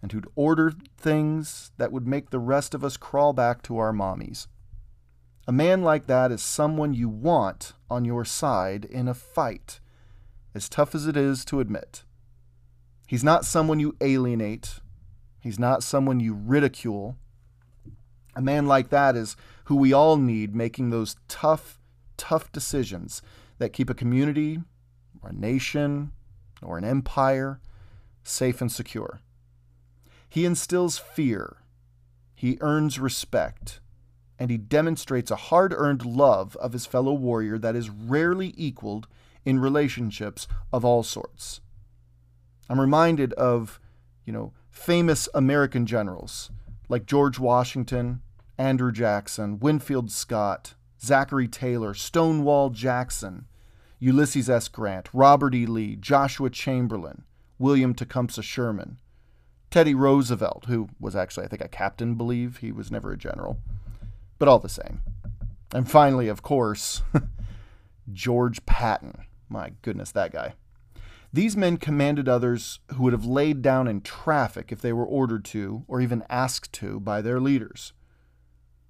and 0.00 0.12
who'd 0.12 0.28
ordered 0.36 0.88
things 0.96 1.72
that 1.78 1.90
would 1.90 2.06
make 2.06 2.30
the 2.30 2.38
rest 2.38 2.74
of 2.74 2.84
us 2.84 2.96
crawl 2.96 3.32
back 3.32 3.62
to 3.62 3.78
our 3.78 3.92
mommies. 3.92 4.46
A 5.48 5.52
man 5.52 5.82
like 5.82 6.06
that 6.06 6.30
is 6.30 6.42
someone 6.42 6.94
you 6.94 7.08
want 7.08 7.72
on 7.90 8.04
your 8.04 8.24
side 8.24 8.84
in 8.84 9.08
a 9.08 9.14
fight, 9.14 9.80
as 10.54 10.68
tough 10.68 10.94
as 10.94 11.06
it 11.06 11.16
is 11.16 11.44
to 11.46 11.60
admit. 11.60 12.04
He's 13.06 13.24
not 13.24 13.44
someone 13.44 13.80
you 13.80 13.96
alienate. 14.00 14.80
He's 15.40 15.58
not 15.58 15.82
someone 15.82 16.20
you 16.20 16.34
ridicule. 16.34 17.16
A 18.34 18.40
man 18.40 18.66
like 18.66 18.88
that 18.90 19.16
is 19.16 19.36
who 19.64 19.76
we 19.76 19.92
all 19.92 20.16
need 20.16 20.54
making 20.54 20.90
those 20.90 21.16
tough, 21.28 21.78
tough 22.16 22.50
decisions 22.52 23.22
that 23.58 23.72
keep 23.72 23.88
a 23.88 23.94
community, 23.94 24.60
or 25.22 25.30
a 25.30 25.34
nation, 25.34 26.12
or 26.62 26.78
an 26.78 26.84
empire 26.84 27.60
safe 28.22 28.60
and 28.60 28.72
secure. 28.72 29.20
He 30.28 30.44
instills 30.44 30.98
fear, 30.98 31.58
he 32.34 32.58
earns 32.60 32.98
respect, 32.98 33.80
and 34.38 34.50
he 34.50 34.58
demonstrates 34.58 35.30
a 35.30 35.36
hard 35.36 35.72
earned 35.72 36.04
love 36.04 36.56
of 36.56 36.72
his 36.72 36.86
fellow 36.86 37.12
warrior 37.12 37.58
that 37.58 37.76
is 37.76 37.90
rarely 37.90 38.52
equaled 38.56 39.06
in 39.44 39.60
relationships 39.60 40.48
of 40.72 40.84
all 40.84 41.02
sorts. 41.02 41.60
I'm 42.68 42.80
reminded 42.80 43.32
of 43.34 43.78
you 44.24 44.32
know, 44.32 44.52
famous 44.70 45.28
American 45.34 45.86
generals 45.86 46.50
like 46.88 47.06
George 47.06 47.38
Washington, 47.38 48.22
Andrew 48.58 48.92
Jackson, 48.92 49.58
Winfield 49.58 50.10
Scott, 50.10 50.74
Zachary 51.00 51.48
Taylor, 51.48 51.94
Stonewall 51.94 52.70
Jackson, 52.70 53.46
Ulysses 53.98 54.48
S. 54.48 54.68
Grant, 54.68 55.08
Robert 55.12 55.54
E. 55.54 55.66
Lee, 55.66 55.96
Joshua 55.96 56.50
Chamberlain, 56.50 57.24
William 57.58 57.94
Tecumseh 57.94 58.42
Sherman, 58.42 58.98
Teddy 59.70 59.94
Roosevelt, 59.94 60.66
who 60.68 60.88
was 61.00 61.16
actually, 61.16 61.46
I 61.46 61.48
think, 61.48 61.62
a 61.62 61.68
captain, 61.68 62.14
believe 62.14 62.58
he 62.58 62.70
was 62.70 62.90
never 62.90 63.12
a 63.12 63.18
general, 63.18 63.58
but 64.38 64.46
all 64.46 64.58
the 64.58 64.68
same. 64.68 65.00
And 65.72 65.90
finally, 65.90 66.28
of 66.28 66.42
course, 66.42 67.02
George 68.12 68.64
Patton. 68.66 69.24
My 69.48 69.72
goodness, 69.82 70.12
that 70.12 70.32
guy. 70.32 70.54
These 71.32 71.56
men 71.56 71.78
commanded 71.78 72.28
others 72.28 72.78
who 72.94 73.02
would 73.02 73.12
have 73.12 73.24
laid 73.24 73.60
down 73.60 73.88
in 73.88 74.00
traffic 74.02 74.70
if 74.70 74.80
they 74.80 74.92
were 74.92 75.04
ordered 75.04 75.44
to, 75.46 75.84
or 75.88 76.00
even 76.00 76.22
asked 76.30 76.72
to, 76.74 77.00
by 77.00 77.20
their 77.20 77.40
leaders. 77.40 77.92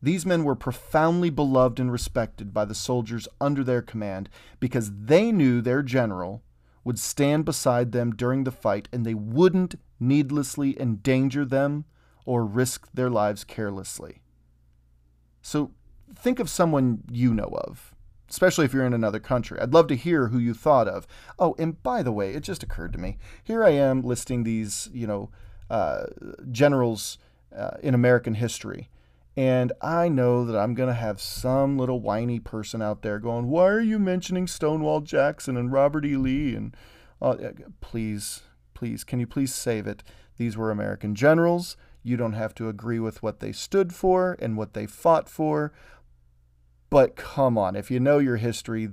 These 0.05 0.27
men 0.27 0.45
were 0.45 0.55
profoundly 0.55 1.31
beloved 1.31 1.81
and 1.81 1.91
respected 1.91 2.53
by 2.53 2.67
the 2.67 2.75
soldiers 2.75 3.27
under 3.41 3.65
their 3.65 3.81
command 3.81 4.29
because 4.61 4.93
they 4.95 5.33
knew 5.33 5.63
their 5.63 5.83
general 5.83 6.43
would 6.85 6.99
stand 6.99 7.47
beside 7.47 7.93
them 7.93 8.15
during 8.15 8.45
the 8.45 8.51
fight 8.51 8.87
and 8.93 9.07
they 9.07 9.15
wouldn't 9.15 9.77
needlessly 9.99 10.79
endanger 10.79 11.47
them 11.47 11.87
or 12.27 12.45
risk 12.45 12.87
their 12.93 13.09
lives 13.09 13.45
carelessly. 13.45 14.21
So 15.41 15.71
think 16.15 16.39
of 16.39 16.51
someone 16.51 17.05
you 17.11 17.33
know 17.33 17.59
of, 17.65 17.95
especially 18.29 18.67
if 18.67 18.75
you're 18.75 18.85
in 18.85 18.93
another 18.93 19.21
country. 19.21 19.59
I'd 19.59 19.73
love 19.73 19.87
to 19.87 19.97
hear 19.97 20.29
who 20.29 20.39
you 20.39 20.53
thought 20.53 20.87
of. 20.87 21.07
Oh, 21.39 21.57
and 21.59 21.83
by 21.83 22.03
the 22.03 22.13
way, 22.13 22.35
it 22.35 22.43
just 22.43 22.63
occurred 22.63 22.93
to 22.93 22.99
me. 22.99 23.17
Here 23.43 23.65
I 23.65 23.71
am 23.71 24.03
listing 24.03 24.45
these, 24.45 24.91
you 24.93 25.07
know, 25.07 25.31
uh, 25.71 26.09
generals 26.53 27.17
uh, 27.57 27.79
in 27.83 27.95
American 27.95 28.35
history. 28.35 28.91
And 29.37 29.73
I 29.83 30.09
know 30.09 30.45
that 30.45 30.57
I'm 30.57 30.75
going 30.75 30.89
to 30.89 30.95
have 30.95 31.21
some 31.21 31.77
little 31.77 32.01
whiny 32.01 32.39
person 32.39 32.81
out 32.81 33.03
there 33.03 33.19
going, 33.19 33.49
Why 33.49 33.67
are 33.67 33.81
you 33.81 33.99
mentioning 33.99 34.47
Stonewall 34.47 35.01
Jackson 35.01 35.57
and 35.57 35.73
Robert 35.73 36.05
E. 36.05 36.17
Lee? 36.17 36.55
And 36.55 36.77
uh, 37.21 37.37
please, 37.81 38.43
please, 38.75 39.03
can 39.03 39.19
you 39.19 39.27
please 39.27 39.53
save 39.53 39.87
it? 39.87 40.05
These 40.37 40.57
were 40.57 40.71
American 40.71 41.15
generals. 41.15 41.77
You 42.03 42.17
don't 42.17 42.35
have 42.35 42.55
to 42.57 42.69
agree 42.69 43.01
with 43.01 43.23
what 43.23 43.41
they 43.41 43.51
stood 43.51 43.93
for 43.93 44.37
and 44.39 44.57
what 44.57 44.75
they 44.75 44.87
fought 44.87 45.29
for. 45.29 45.73
But 46.91 47.17
come 47.17 47.59
on, 47.59 47.75
if 47.75 47.91
you 47.91 47.99
know 47.99 48.19
your 48.19 48.37
history, 48.37 48.89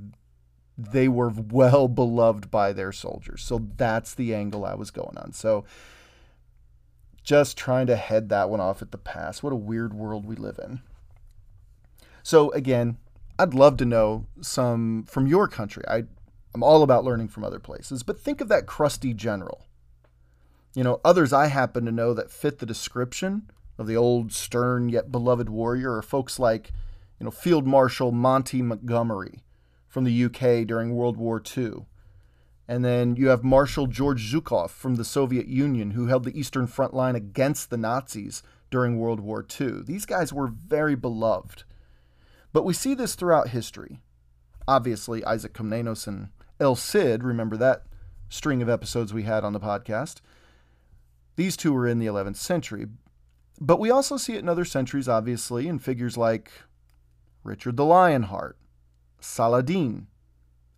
they 0.77 1.07
were 1.07 1.29
well 1.29 1.87
beloved 1.87 2.49
by 2.49 2.73
their 2.73 2.91
soldiers. 2.91 3.43
So 3.43 3.67
that's 3.75 4.15
the 4.15 4.33
angle 4.33 4.65
I 4.65 4.73
was 4.73 4.89
going 4.89 5.17
on. 5.17 5.33
So 5.33 5.65
just 7.23 7.57
trying 7.57 7.87
to 7.87 7.95
head 7.95 8.29
that 8.29 8.49
one 8.49 8.59
off 8.59 8.81
at 8.81 8.91
the 8.91 8.97
pass. 8.97 9.43
What 9.43 9.53
a 9.53 9.57
weird 9.57 9.93
world 9.93 10.25
we 10.25 10.35
live 10.35 10.59
in. 10.63 10.81
So, 12.23 12.51
again, 12.51 12.97
I'd 13.37 13.53
love 13.53 13.77
to 13.77 13.85
know 13.85 14.25
some 14.41 15.03
from 15.03 15.27
your 15.27 15.47
country. 15.47 15.83
I, 15.87 16.03
I'm 16.53 16.63
all 16.63 16.83
about 16.83 17.03
learning 17.03 17.29
from 17.29 17.43
other 17.43 17.59
places, 17.59 18.03
but 18.03 18.19
think 18.19 18.41
of 18.41 18.49
that 18.49 18.65
crusty 18.65 19.13
general. 19.13 19.65
You 20.75 20.83
know, 20.83 21.01
others 21.03 21.33
I 21.33 21.47
happen 21.47 21.85
to 21.85 21.91
know 21.91 22.13
that 22.13 22.31
fit 22.31 22.59
the 22.59 22.65
description 22.65 23.49
of 23.77 23.87
the 23.87 23.97
old, 23.97 24.31
stern, 24.31 24.89
yet 24.89 25.11
beloved 25.11 25.49
warrior 25.49 25.97
are 25.97 26.01
folks 26.01 26.39
like, 26.39 26.71
you 27.19 27.25
know, 27.25 27.31
Field 27.31 27.67
Marshal 27.67 28.11
Monty 28.11 28.61
Montgomery 28.61 29.43
from 29.87 30.05
the 30.05 30.25
UK 30.25 30.65
during 30.65 30.95
World 30.95 31.17
War 31.17 31.41
II, 31.57 31.85
and 32.67 32.85
then 32.85 33.15
you 33.15 33.29
have 33.29 33.43
Marshal 33.43 33.87
George 33.87 34.31
Zhukov 34.31 34.69
from 34.69 34.95
the 34.95 35.05
Soviet 35.05 35.47
Union, 35.47 35.91
who 35.91 36.07
held 36.07 36.23
the 36.23 36.39
Eastern 36.39 36.67
Front 36.67 36.93
line 36.93 37.15
against 37.15 37.69
the 37.69 37.77
Nazis 37.77 38.43
during 38.69 38.97
World 38.97 39.19
War 39.19 39.45
II. 39.59 39.81
These 39.83 40.05
guys 40.05 40.31
were 40.31 40.47
very 40.47 40.95
beloved. 40.95 41.63
But 42.53 42.65
we 42.65 42.73
see 42.73 42.93
this 42.93 43.15
throughout 43.15 43.49
history. 43.49 44.01
Obviously, 44.67 45.23
Isaac 45.25 45.53
Komnenos 45.53 46.07
and 46.07 46.29
El 46.59 46.75
Cid, 46.75 47.23
remember 47.23 47.57
that 47.57 47.83
string 48.29 48.61
of 48.61 48.69
episodes 48.69 49.13
we 49.13 49.23
had 49.23 49.43
on 49.43 49.53
the 49.53 49.59
podcast? 49.59 50.21
These 51.35 51.57
two 51.57 51.73
were 51.73 51.87
in 51.87 51.99
the 51.99 52.05
11th 52.05 52.37
century. 52.37 52.87
But 53.59 53.79
we 53.79 53.91
also 53.91 54.17
see 54.17 54.33
it 54.33 54.39
in 54.39 54.49
other 54.49 54.65
centuries, 54.65 55.07
obviously, 55.07 55.67
in 55.67 55.79
figures 55.79 56.17
like 56.17 56.51
Richard 57.43 57.77
the 57.77 57.85
Lionheart, 57.85 58.57
Saladin, 59.19 60.07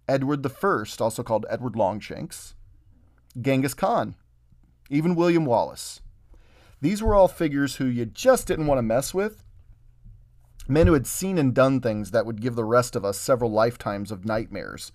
Edward 0.08 0.46
I, 0.46 0.84
also 1.00 1.24
called 1.24 1.46
Edward 1.50 1.76
Longshanks, 1.76 2.56
Genghis 3.40 3.74
Khan, 3.74 4.16
even 4.90 5.16
William 5.16 5.46
Wallace. 5.46 6.02
These 6.82 7.02
were 7.02 7.16
all 7.16 7.30
figures 7.30 7.78
who 7.78 7.86
you 7.86 8.06
just 8.06 8.48
didn't 8.48 8.68
want 8.68 8.78
to 8.78 8.84
mess 8.84 9.14
with. 9.14 9.44
Men 10.68 10.88
who 10.88 10.94
had 10.94 11.08
seen 11.08 11.38
and 11.38 11.54
done 11.54 11.80
things 11.80 12.12
that 12.12 12.26
would 12.26 12.42
give 12.42 12.56
the 12.56 12.66
rest 12.66 12.96
of 12.96 13.06
us 13.06 13.18
several 13.18 13.52
lifetimes 13.52 14.12
of 14.12 14.26
nightmares. 14.26 14.92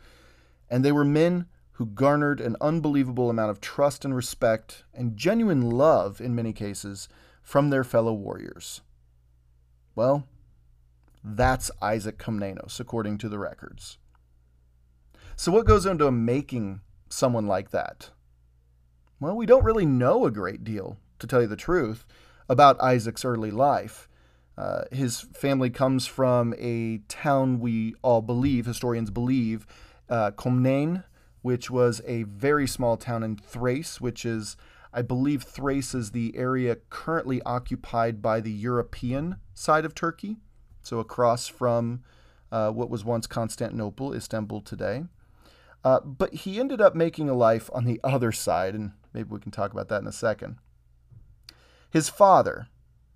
And 0.68 0.85
they 0.85 0.92
were 0.92 1.05
men 1.05 1.47
who 1.73 1.87
garnered 1.87 2.40
an 2.40 2.57
unbelievable 2.61 3.31
amount 3.31 3.51
of 3.51 3.61
trust 3.61 4.05
and 4.05 4.14
respect 4.14 4.85
and 4.92 5.16
genuine 5.16 5.71
love, 5.71 6.21
in 6.21 6.35
many 6.35 6.53
cases, 6.53 7.09
from 7.42 7.71
their 7.71 7.85
fellow 7.85 8.12
warriors. 8.12 8.83
Well, 9.94 10.27
that's 11.25 11.71
Isaac 11.81 12.18
Komnenos, 12.18 12.81
according 12.81 13.18
to 13.18 13.29
the 13.29 13.38
records. 13.38 13.99
So, 15.40 15.53
what 15.53 15.66
goes 15.66 15.87
into 15.87 16.11
making 16.11 16.81
someone 17.09 17.46
like 17.46 17.70
that? 17.70 18.11
Well, 19.20 19.37
we 19.37 19.46
don't 19.46 19.62
really 19.62 19.87
know 19.87 20.27
a 20.27 20.33
great 20.33 20.64
deal, 20.64 20.98
to 21.20 21.29
tell 21.29 21.40
you 21.40 21.46
the 21.46 21.55
truth, 21.55 22.05
about 22.48 22.83
Isaac's 22.83 23.24
early 23.24 23.53
life. 23.53 24.09
Uh, 24.57 24.83
his 24.90 25.20
family 25.20 25.70
comes 25.70 26.09
from 26.09 26.55
a 26.59 27.03
town 27.07 27.61
we 27.61 27.94
all 28.03 28.20
believe, 28.20 28.66
historians 28.66 29.12
believe, 29.12 29.64
uh, 30.11 30.33
Komnein, 30.33 31.05
which 31.42 31.70
was 31.70 32.03
a 32.05 32.24
very 32.24 32.66
small 32.66 32.96
town 32.96 33.22
in 33.22 33.37
Thrace, 33.37 34.01
which 34.01 34.27
is, 34.27 34.57
I 34.92 35.03
believe, 35.03 35.44
Thrace 35.44 35.94
is 35.94 36.11
the 36.11 36.37
area 36.37 36.79
currently 36.90 37.40
occupied 37.42 38.20
by 38.20 38.40
the 38.40 38.51
European 38.51 39.37
side 39.55 39.85
of 39.85 39.94
Turkey, 39.94 40.38
so 40.83 40.98
across 40.98 41.46
from 41.46 42.03
uh, 42.51 42.72
what 42.72 42.90
was 42.90 43.05
once 43.05 43.29
Constantinople, 43.29 44.12
Istanbul 44.12 44.62
today. 44.62 45.05
Uh, 45.84 46.00
but 46.00 46.34
he 46.34 46.58
ended 46.58 46.80
up 46.80 46.94
making 46.94 47.28
a 47.28 47.34
life 47.34 47.70
on 47.72 47.84
the 47.84 48.00
other 48.02 48.32
side, 48.32 48.74
and 48.74 48.92
maybe 49.12 49.28
we 49.30 49.38
can 49.38 49.52
talk 49.52 49.72
about 49.72 49.88
that 49.88 50.02
in 50.02 50.08
a 50.08 50.12
second. 50.12 50.56
His 51.90 52.08
father, 52.08 52.68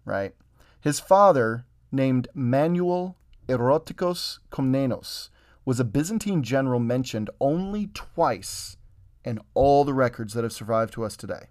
right? 0.04 0.34
His 0.80 1.00
father, 1.00 1.66
named 1.90 2.28
Manuel 2.34 3.16
Erotikos 3.48 4.38
Komnenos, 4.50 5.28
was 5.64 5.78
a 5.78 5.84
Byzantine 5.84 6.42
general 6.42 6.80
mentioned 6.80 7.30
only 7.40 7.88
twice 7.88 8.76
in 9.24 9.38
all 9.54 9.84
the 9.84 9.94
records 9.94 10.34
that 10.34 10.42
have 10.42 10.52
survived 10.52 10.92
to 10.94 11.04
us 11.04 11.16
today. 11.16 11.46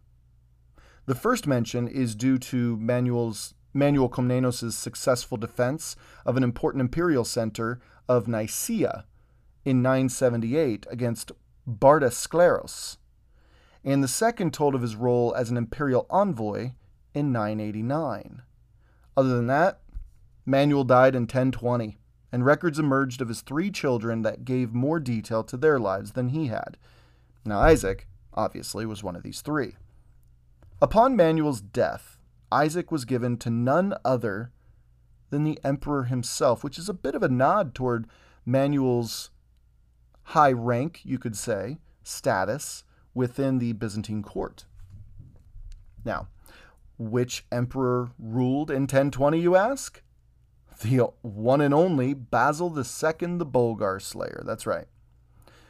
The 1.06 1.16
first 1.16 1.48
mention 1.48 1.88
is 1.88 2.16
due 2.16 2.38
to 2.40 2.78
Manuel's 2.78 3.54
Manuel 3.74 4.10
Komnenos' 4.10 4.74
successful 4.74 5.38
defense 5.38 5.96
of 6.26 6.36
an 6.38 6.44
important 6.44 6.82
imperial 6.82 7.24
center 7.24 7.80
of 8.10 8.28
Nicaea 8.28 9.06
in 9.66 9.82
978 9.82 10.88
against 10.90 11.32
Bardas 11.70 12.16
Skleros, 12.16 12.98
and 13.84 14.04
the 14.04 14.08
second 14.08 14.54
told 14.54 14.76
of 14.76 14.82
his 14.82 14.96
role 14.96 15.34
as 15.36 15.50
an 15.50 15.58
imperial 15.58 16.06
envoy 16.10 16.72
in 17.14 17.32
989. 17.32 18.42
Other 19.18 19.36
than 19.36 19.48
that, 19.48 19.82
Manuel 20.46 20.84
died 20.84 21.16
in 21.16 21.24
1020, 21.24 21.98
and 22.32 22.46
records 22.46 22.80
emerged 22.80 23.22
of 23.22 23.28
his 23.28 23.42
three 23.42 23.72
children 23.72 24.22
that 24.22 24.46
gave 24.46 24.74
more 24.74 25.00
detail 25.00 25.44
to 25.44 25.58
their 25.58 25.80
lives 25.80 26.14
than 26.14 26.30
he 26.30 26.48
had. 26.48 26.78
Now, 27.46 27.60
Isaac, 27.60 28.08
obviously, 28.34 28.86
was 28.86 29.04
one 29.04 29.16
of 29.16 29.24
these 29.24 29.42
three. 29.42 29.76
Upon 30.82 31.16
Manuel's 31.16 31.62
death, 31.62 32.18
Isaac 32.52 32.92
was 32.92 33.06
given 33.06 33.38
to 33.38 33.50
none 33.50 33.94
other 34.04 34.52
than 35.30 35.44
the 35.44 35.60
emperor 35.64 36.04
himself, 36.04 36.64
which 36.64 36.78
is 36.78 36.90
a 36.90 36.94
bit 36.94 37.16
of 37.16 37.24
a 37.24 37.30
nod 37.30 37.74
toward 37.74 38.08
Manuel's 38.46 39.31
high 40.24 40.52
rank, 40.52 41.02
you 41.04 41.18
could 41.18 41.36
say, 41.36 41.80
status 42.04 42.84
within 43.14 43.60
the 43.60 43.74
Byzantine 43.74 44.24
court. 44.24 44.66
Now, 46.06 46.28
which 46.98 47.46
emperor 47.52 48.12
ruled 48.20 48.70
in 48.72 48.84
1020, 48.84 49.40
you 49.40 49.56
ask? 49.56 50.02
The 50.82 51.12
one 51.22 51.62
and 51.62 51.74
only 51.74 52.14
Basil 52.14 52.76
II 52.76 53.38
the 53.38 53.46
Bulgar 53.46 54.00
Slayer. 54.00 54.44
That's 54.46 54.66
right. 54.66 54.88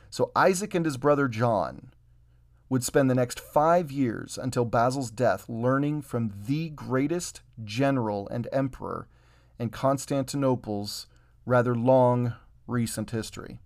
So 0.10 0.32
Isaac 0.36 0.76
and 0.76 0.86
his 0.86 0.98
brother 0.98 1.28
John 1.28 1.94
would 2.70 2.84
spend 2.84 3.10
the 3.10 3.16
next 3.16 3.40
five 3.40 3.92
years 3.92 4.38
until 4.38 4.64
Basil's 4.64 5.12
death 5.12 5.50
learning 5.50 6.02
from 6.02 6.32
the 6.48 6.70
greatest 6.70 7.42
general 7.64 8.30
and 8.30 8.48
emperor 8.54 9.08
in 9.60 9.70
Constantinople's 9.70 11.08
rather 11.46 11.76
long 11.76 12.34
recent 12.68 13.12
history. 13.12 13.60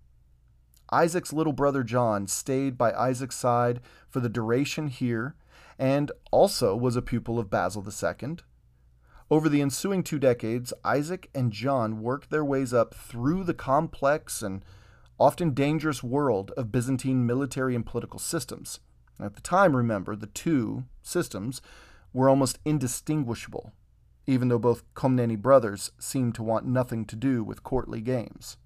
Isaac's 0.90 1.32
little 1.32 1.52
brother 1.52 1.82
John 1.82 2.26
stayed 2.26 2.78
by 2.78 2.92
Isaac's 2.92 3.36
side 3.36 3.80
for 4.08 4.20
the 4.20 4.28
duration 4.28 4.88
here, 4.88 5.34
and 5.78 6.12
also 6.30 6.76
was 6.76 6.96
a 6.96 7.02
pupil 7.02 7.38
of 7.38 7.50
Basil 7.50 7.84
II. 7.84 8.36
Over 9.28 9.48
the 9.48 9.60
ensuing 9.60 10.04
two 10.04 10.20
decades, 10.20 10.72
Isaac 10.84 11.28
and 11.34 11.52
John 11.52 12.00
worked 12.00 12.30
their 12.30 12.44
ways 12.44 12.72
up 12.72 12.94
through 12.94 13.42
the 13.42 13.54
complex 13.54 14.40
and 14.40 14.64
often 15.18 15.52
dangerous 15.52 16.02
world 16.02 16.52
of 16.56 16.70
Byzantine 16.70 17.26
military 17.26 17.74
and 17.74 17.84
political 17.84 18.20
systems. 18.20 18.78
At 19.18 19.34
the 19.34 19.40
time, 19.40 19.74
remember, 19.74 20.14
the 20.14 20.26
two 20.26 20.84
systems 21.02 21.60
were 22.12 22.28
almost 22.28 22.58
indistinguishable, 22.64 23.72
even 24.26 24.48
though 24.48 24.58
both 24.58 24.84
Komneni 24.94 25.40
brothers 25.40 25.90
seemed 25.98 26.34
to 26.36 26.42
want 26.42 26.66
nothing 26.66 27.04
to 27.06 27.16
do 27.16 27.42
with 27.42 27.64
courtly 27.64 28.00
games. 28.00 28.58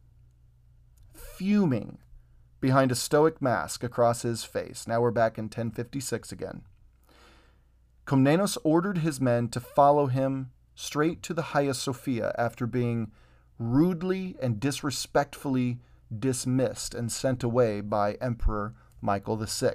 Fuming 1.14 1.98
behind 2.60 2.92
a 2.92 2.94
stoic 2.94 3.40
mask 3.40 3.82
across 3.82 4.22
his 4.22 4.44
face, 4.44 4.86
now 4.86 5.00
we're 5.00 5.10
back 5.10 5.38
in 5.38 5.44
1056 5.44 6.32
again, 6.32 6.62
Komnenos 8.06 8.58
ordered 8.64 8.98
his 8.98 9.20
men 9.20 9.48
to 9.48 9.60
follow 9.60 10.06
him 10.06 10.50
straight 10.74 11.22
to 11.22 11.34
the 11.34 11.42
Hagia 11.42 11.74
Sophia 11.74 12.34
after 12.36 12.66
being 12.66 13.12
rudely 13.58 14.36
and 14.40 14.58
disrespectfully 14.58 15.78
dismissed 16.18 16.94
and 16.94 17.12
sent 17.12 17.42
away 17.42 17.80
by 17.80 18.14
Emperor 18.14 18.74
Michael 19.00 19.36
VI. 19.36 19.74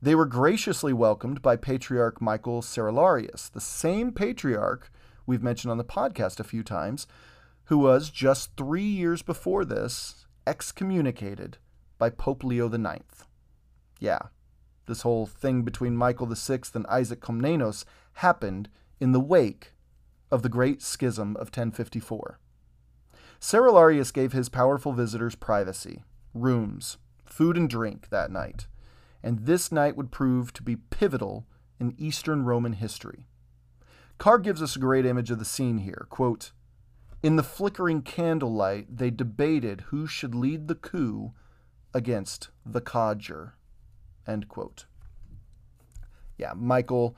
They 0.00 0.14
were 0.14 0.26
graciously 0.26 0.92
welcomed 0.92 1.42
by 1.42 1.56
Patriarch 1.56 2.20
Michael 2.20 2.62
Cerularius, 2.62 3.50
the 3.50 3.60
same 3.60 4.12
patriarch 4.12 4.90
we've 5.26 5.42
mentioned 5.42 5.70
on 5.70 5.78
the 5.78 5.84
podcast 5.84 6.40
a 6.40 6.44
few 6.44 6.62
times, 6.62 7.06
who 7.64 7.78
was 7.78 8.10
just 8.10 8.56
three 8.56 8.82
years 8.82 9.22
before 9.22 9.64
this 9.64 10.23
excommunicated 10.46 11.58
by 11.98 12.10
Pope 12.10 12.44
Leo 12.44 12.72
IX. 12.72 13.04
Yeah, 13.98 14.18
this 14.86 15.02
whole 15.02 15.26
thing 15.26 15.62
between 15.62 15.96
Michael 15.96 16.26
VI 16.26 16.60
and 16.74 16.86
Isaac 16.88 17.20
Komnenos 17.20 17.84
happened 18.14 18.68
in 19.00 19.12
the 19.12 19.20
wake 19.20 19.72
of 20.30 20.42
the 20.42 20.48
Great 20.48 20.82
Schism 20.82 21.36
of 21.36 21.48
1054. 21.48 22.38
Cerularius 23.40 24.12
gave 24.12 24.32
his 24.32 24.48
powerful 24.48 24.92
visitors 24.92 25.34
privacy, 25.34 26.02
rooms, 26.32 26.98
food 27.24 27.56
and 27.56 27.68
drink 27.68 28.08
that 28.10 28.30
night, 28.30 28.66
and 29.22 29.46
this 29.46 29.70
night 29.72 29.96
would 29.96 30.10
prove 30.10 30.52
to 30.52 30.62
be 30.62 30.76
pivotal 30.76 31.46
in 31.80 31.94
Eastern 31.98 32.44
Roman 32.44 32.74
history. 32.74 33.26
Carr 34.18 34.38
gives 34.38 34.62
us 34.62 34.76
a 34.76 34.80
great 34.80 35.04
image 35.04 35.30
of 35.30 35.38
the 35.38 35.44
scene 35.44 35.78
here. 35.78 36.06
Quote, 36.08 36.52
in 37.24 37.36
the 37.36 37.42
flickering 37.42 38.02
candlelight, 38.02 38.98
they 38.98 39.08
debated 39.08 39.80
who 39.86 40.06
should 40.06 40.34
lead 40.34 40.68
the 40.68 40.74
coup 40.74 41.32
against 41.94 42.50
the 42.66 42.82
codger. 42.82 43.54
End 44.26 44.46
quote. 44.46 44.84
Yeah, 46.36 46.52
Michael 46.54 47.16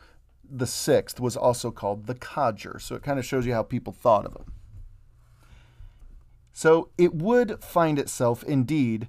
the 0.48 0.66
Sixth 0.66 1.18
was 1.18 1.36
also 1.36 1.72
called 1.72 2.06
the 2.06 2.14
codger, 2.14 2.78
so 2.78 2.94
it 2.94 3.02
kind 3.02 3.18
of 3.18 3.24
shows 3.24 3.46
you 3.46 3.52
how 3.52 3.64
people 3.64 3.92
thought 3.92 4.24
of 4.24 4.36
him. 4.36 4.52
So 6.52 6.90
it 6.96 7.12
would 7.12 7.60
find 7.60 7.98
itself 7.98 8.44
indeed 8.44 9.08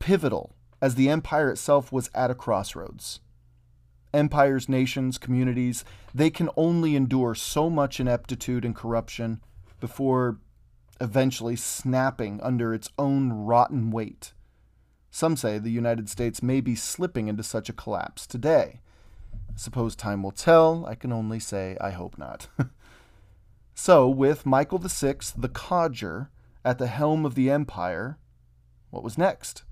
pivotal 0.00 0.56
as 0.82 0.96
the 0.96 1.08
empire 1.08 1.48
itself 1.48 1.92
was 1.92 2.10
at 2.12 2.28
a 2.28 2.34
crossroads. 2.34 3.20
Empires, 4.12 4.68
nations, 4.68 5.16
communities, 5.16 5.84
they 6.12 6.28
can 6.28 6.50
only 6.56 6.96
endure 6.96 7.36
so 7.36 7.70
much 7.70 8.00
ineptitude 8.00 8.64
and 8.64 8.74
corruption 8.74 9.40
before 9.80 10.38
eventually 11.00 11.56
snapping 11.56 12.40
under 12.42 12.74
its 12.74 12.90
own 12.98 13.32
rotten 13.32 13.90
weight. 13.90 14.32
Some 15.10 15.36
say 15.36 15.58
the 15.58 15.70
United 15.70 16.08
States 16.08 16.42
may 16.42 16.60
be 16.60 16.74
slipping 16.74 17.28
into 17.28 17.42
such 17.42 17.68
a 17.68 17.72
collapse 17.72 18.26
today. 18.26 18.80
Suppose 19.56 19.96
time 19.96 20.22
will 20.22 20.32
tell. 20.32 20.86
I 20.86 20.94
can 20.94 21.12
only 21.12 21.40
say 21.40 21.76
I 21.80 21.90
hope 21.90 22.18
not. 22.18 22.48
so, 23.74 24.08
with 24.08 24.46
Michael 24.46 24.78
VI, 24.78 25.16
the 25.36 25.48
codger, 25.48 26.30
at 26.64 26.78
the 26.78 26.86
helm 26.86 27.24
of 27.24 27.34
the 27.34 27.50
empire, 27.50 28.18
what 28.90 29.02
was 29.02 29.18
next? 29.18 29.64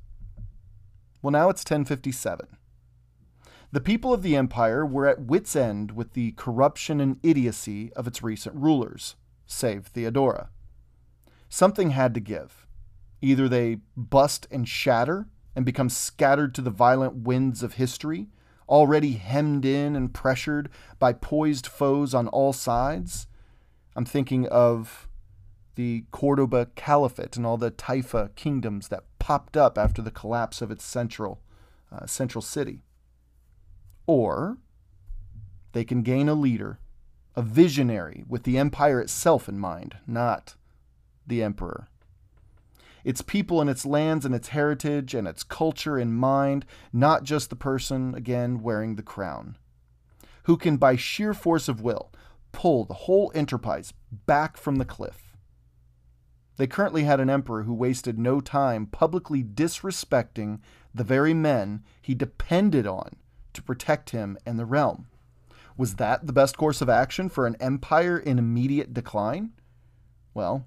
Well, 1.22 1.30
now 1.30 1.50
it's 1.50 1.62
1057. 1.62 2.56
The 3.72 3.80
people 3.80 4.14
of 4.14 4.22
the 4.22 4.36
empire 4.36 4.86
were 4.86 5.06
at 5.06 5.20
wits' 5.20 5.56
end 5.56 5.92
with 5.92 6.14
the 6.14 6.32
corruption 6.32 7.00
and 7.00 7.18
idiocy 7.22 7.92
of 7.94 8.06
its 8.06 8.22
recent 8.22 8.54
rulers, 8.56 9.16
save 9.46 9.86
Theodora. 9.86 10.50
Something 11.48 11.90
had 11.90 12.14
to 12.14 12.20
give. 12.20 12.66
Either 13.22 13.48
they 13.48 13.78
bust 13.96 14.46
and 14.50 14.68
shatter 14.68 15.26
and 15.54 15.64
become 15.64 15.88
scattered 15.88 16.54
to 16.54 16.60
the 16.60 16.70
violent 16.70 17.14
winds 17.14 17.62
of 17.62 17.74
history, 17.74 18.28
already 18.68 19.12
hemmed 19.12 19.64
in 19.64 19.96
and 19.96 20.12
pressured 20.12 20.68
by 20.98 21.12
poised 21.12 21.66
foes 21.66 22.14
on 22.14 22.28
all 22.28 22.52
sides. 22.52 23.26
I'm 23.94 24.04
thinking 24.04 24.46
of 24.48 25.08
the 25.76 26.04
Cordoba 26.10 26.66
Caliphate 26.74 27.36
and 27.36 27.46
all 27.46 27.56
the 27.56 27.70
Taifa 27.70 28.34
kingdoms 28.34 28.88
that 28.88 29.04
popped 29.18 29.56
up 29.56 29.78
after 29.78 30.02
the 30.02 30.10
collapse 30.10 30.60
of 30.60 30.70
its 30.70 30.84
central, 30.84 31.40
uh, 31.92 32.06
central 32.06 32.42
city. 32.42 32.82
Or 34.06 34.58
they 35.72 35.84
can 35.84 36.02
gain 36.02 36.28
a 36.28 36.34
leader, 36.34 36.80
a 37.36 37.42
visionary 37.42 38.24
with 38.26 38.44
the 38.44 38.58
empire 38.58 39.00
itself 39.00 39.48
in 39.48 39.58
mind, 39.58 39.96
not 40.06 40.54
the 41.26 41.42
emperor 41.42 41.88
its 43.06 43.22
people 43.22 43.60
and 43.60 43.70
its 43.70 43.86
lands 43.86 44.24
and 44.24 44.34
its 44.34 44.48
heritage 44.48 45.14
and 45.14 45.28
its 45.28 45.44
culture 45.44 45.96
in 45.96 46.12
mind, 46.12 46.66
not 46.92 47.22
just 47.22 47.50
the 47.50 47.56
person, 47.56 48.16
again, 48.16 48.60
wearing 48.60 48.96
the 48.96 49.02
crown. 49.02 49.56
Who 50.42 50.56
can, 50.56 50.76
by 50.76 50.96
sheer 50.96 51.32
force 51.32 51.68
of 51.68 51.80
will, 51.80 52.10
pull 52.50 52.84
the 52.84 52.94
whole 52.94 53.30
enterprise 53.32 53.94
back 54.10 54.56
from 54.56 54.76
the 54.76 54.84
cliff. 54.84 55.36
They 56.56 56.66
currently 56.66 57.04
had 57.04 57.20
an 57.20 57.30
emperor 57.30 57.62
who 57.62 57.74
wasted 57.74 58.18
no 58.18 58.40
time 58.40 58.86
publicly 58.86 59.44
disrespecting 59.44 60.58
the 60.92 61.04
very 61.04 61.32
men 61.32 61.84
he 62.02 62.12
depended 62.12 62.88
on 62.88 63.14
to 63.52 63.62
protect 63.62 64.10
him 64.10 64.36
and 64.44 64.58
the 64.58 64.66
realm. 64.66 65.06
Was 65.76 65.96
that 65.96 66.26
the 66.26 66.32
best 66.32 66.56
course 66.56 66.80
of 66.80 66.88
action 66.88 67.28
for 67.28 67.46
an 67.46 67.56
empire 67.60 68.18
in 68.18 68.38
immediate 68.38 68.94
decline? 68.94 69.52
Well, 70.32 70.66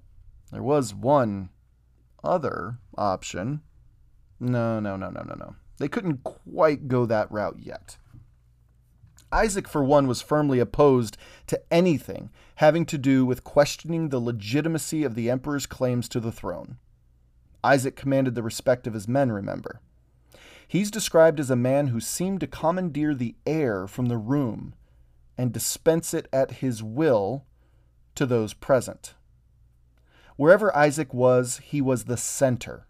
there 0.51 0.63
was 0.63 0.93
one 0.93 1.49
other 2.23 2.77
option. 2.97 3.61
No, 4.39 4.79
no, 4.79 4.95
no, 4.95 5.09
no, 5.09 5.21
no, 5.21 5.35
no. 5.35 5.55
They 5.77 5.87
couldn't 5.87 6.23
quite 6.23 6.87
go 6.87 7.05
that 7.05 7.31
route 7.31 7.57
yet. 7.59 7.97
Isaac, 9.31 9.67
for 9.67 9.83
one, 9.83 10.07
was 10.07 10.21
firmly 10.21 10.59
opposed 10.59 11.17
to 11.47 11.61
anything 11.71 12.31
having 12.55 12.85
to 12.87 12.97
do 12.97 13.25
with 13.25 13.43
questioning 13.43 14.09
the 14.09 14.19
legitimacy 14.19 15.03
of 15.03 15.15
the 15.15 15.29
emperor's 15.29 15.65
claims 15.65 16.09
to 16.09 16.19
the 16.19 16.31
throne. 16.31 16.77
Isaac 17.63 17.95
commanded 17.95 18.35
the 18.35 18.43
respect 18.43 18.87
of 18.87 18.93
his 18.93 19.07
men, 19.07 19.31
remember. 19.31 19.81
He's 20.67 20.91
described 20.91 21.39
as 21.39 21.49
a 21.49 21.55
man 21.55 21.87
who 21.87 21.99
seemed 21.99 22.41
to 22.41 22.47
commandeer 22.47 23.13
the 23.13 23.35
air 23.45 23.87
from 23.87 24.07
the 24.07 24.17
room 24.17 24.73
and 25.39 25.54
dispense 25.54 26.13
it 26.13 26.28
at 26.34 26.60
his 26.60 26.84
will 26.84 27.45
to 28.13 28.25
those 28.25 28.54
present. 28.54 29.13
Wherever 30.36 30.75
Isaac 30.75 31.13
was, 31.13 31.62
he 31.63 31.80
was 31.80 32.04
the 32.04 32.17
center. 32.17 32.88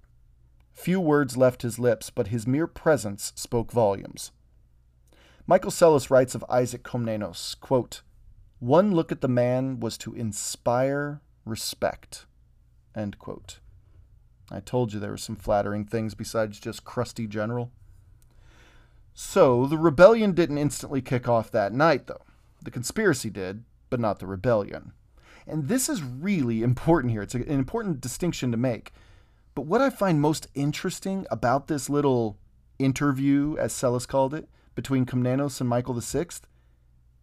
Few 0.71 0.99
words 0.99 1.37
left 1.37 1.61
his 1.61 1.77
lips, 1.77 2.09
but 2.09 2.29
his 2.29 2.47
mere 2.47 2.65
presence 2.65 3.33
spoke 3.35 3.71
volumes. 3.71 4.31
Michael 5.45 5.69
Psellos 5.69 6.09
writes 6.09 6.33
of 6.33 6.43
Isaac 6.49 6.81
Komnenos, 6.81 7.53
quote, 7.59 8.01
One 8.57 8.95
look 8.95 9.11
at 9.11 9.21
the 9.21 9.27
man 9.27 9.79
was 9.79 9.95
to 9.99 10.15
inspire 10.15 11.21
respect. 11.45 12.25
End 12.95 13.19
quote. 13.19 13.59
I 14.49 14.59
told 14.59 14.91
you 14.91 14.99
there 14.99 15.11
were 15.11 15.17
some 15.17 15.35
flattering 15.35 15.85
things 15.85 16.15
besides 16.15 16.59
just 16.59 16.83
crusty 16.83 17.27
general. 17.27 17.71
So, 19.13 19.67
the 19.67 19.77
rebellion 19.77 20.31
didn't 20.31 20.57
instantly 20.57 21.03
kick 21.03 21.29
off 21.29 21.51
that 21.51 21.73
night, 21.73 22.07
though. 22.07 22.23
The 22.61 22.71
conspiracy 22.71 23.29
did, 23.29 23.63
but 23.89 23.99
not 23.99 24.19
the 24.19 24.27
rebellion. 24.27 24.93
And 25.47 25.67
this 25.67 25.89
is 25.89 26.03
really 26.03 26.61
important 26.61 27.11
here. 27.11 27.21
It's 27.21 27.33
an 27.33 27.43
important 27.47 28.01
distinction 28.01 28.51
to 28.51 28.57
make. 28.57 28.91
But 29.55 29.65
what 29.65 29.81
I 29.81 29.89
find 29.89 30.21
most 30.21 30.47
interesting 30.53 31.25
about 31.31 31.67
this 31.67 31.89
little 31.89 32.37
interview, 32.77 33.57
as 33.57 33.73
Psellos 33.73 34.07
called 34.07 34.33
it, 34.33 34.47
between 34.75 35.05
Komnenos 35.05 35.59
and 35.59 35.69
Michael 35.69 35.99
VI, 35.99 36.27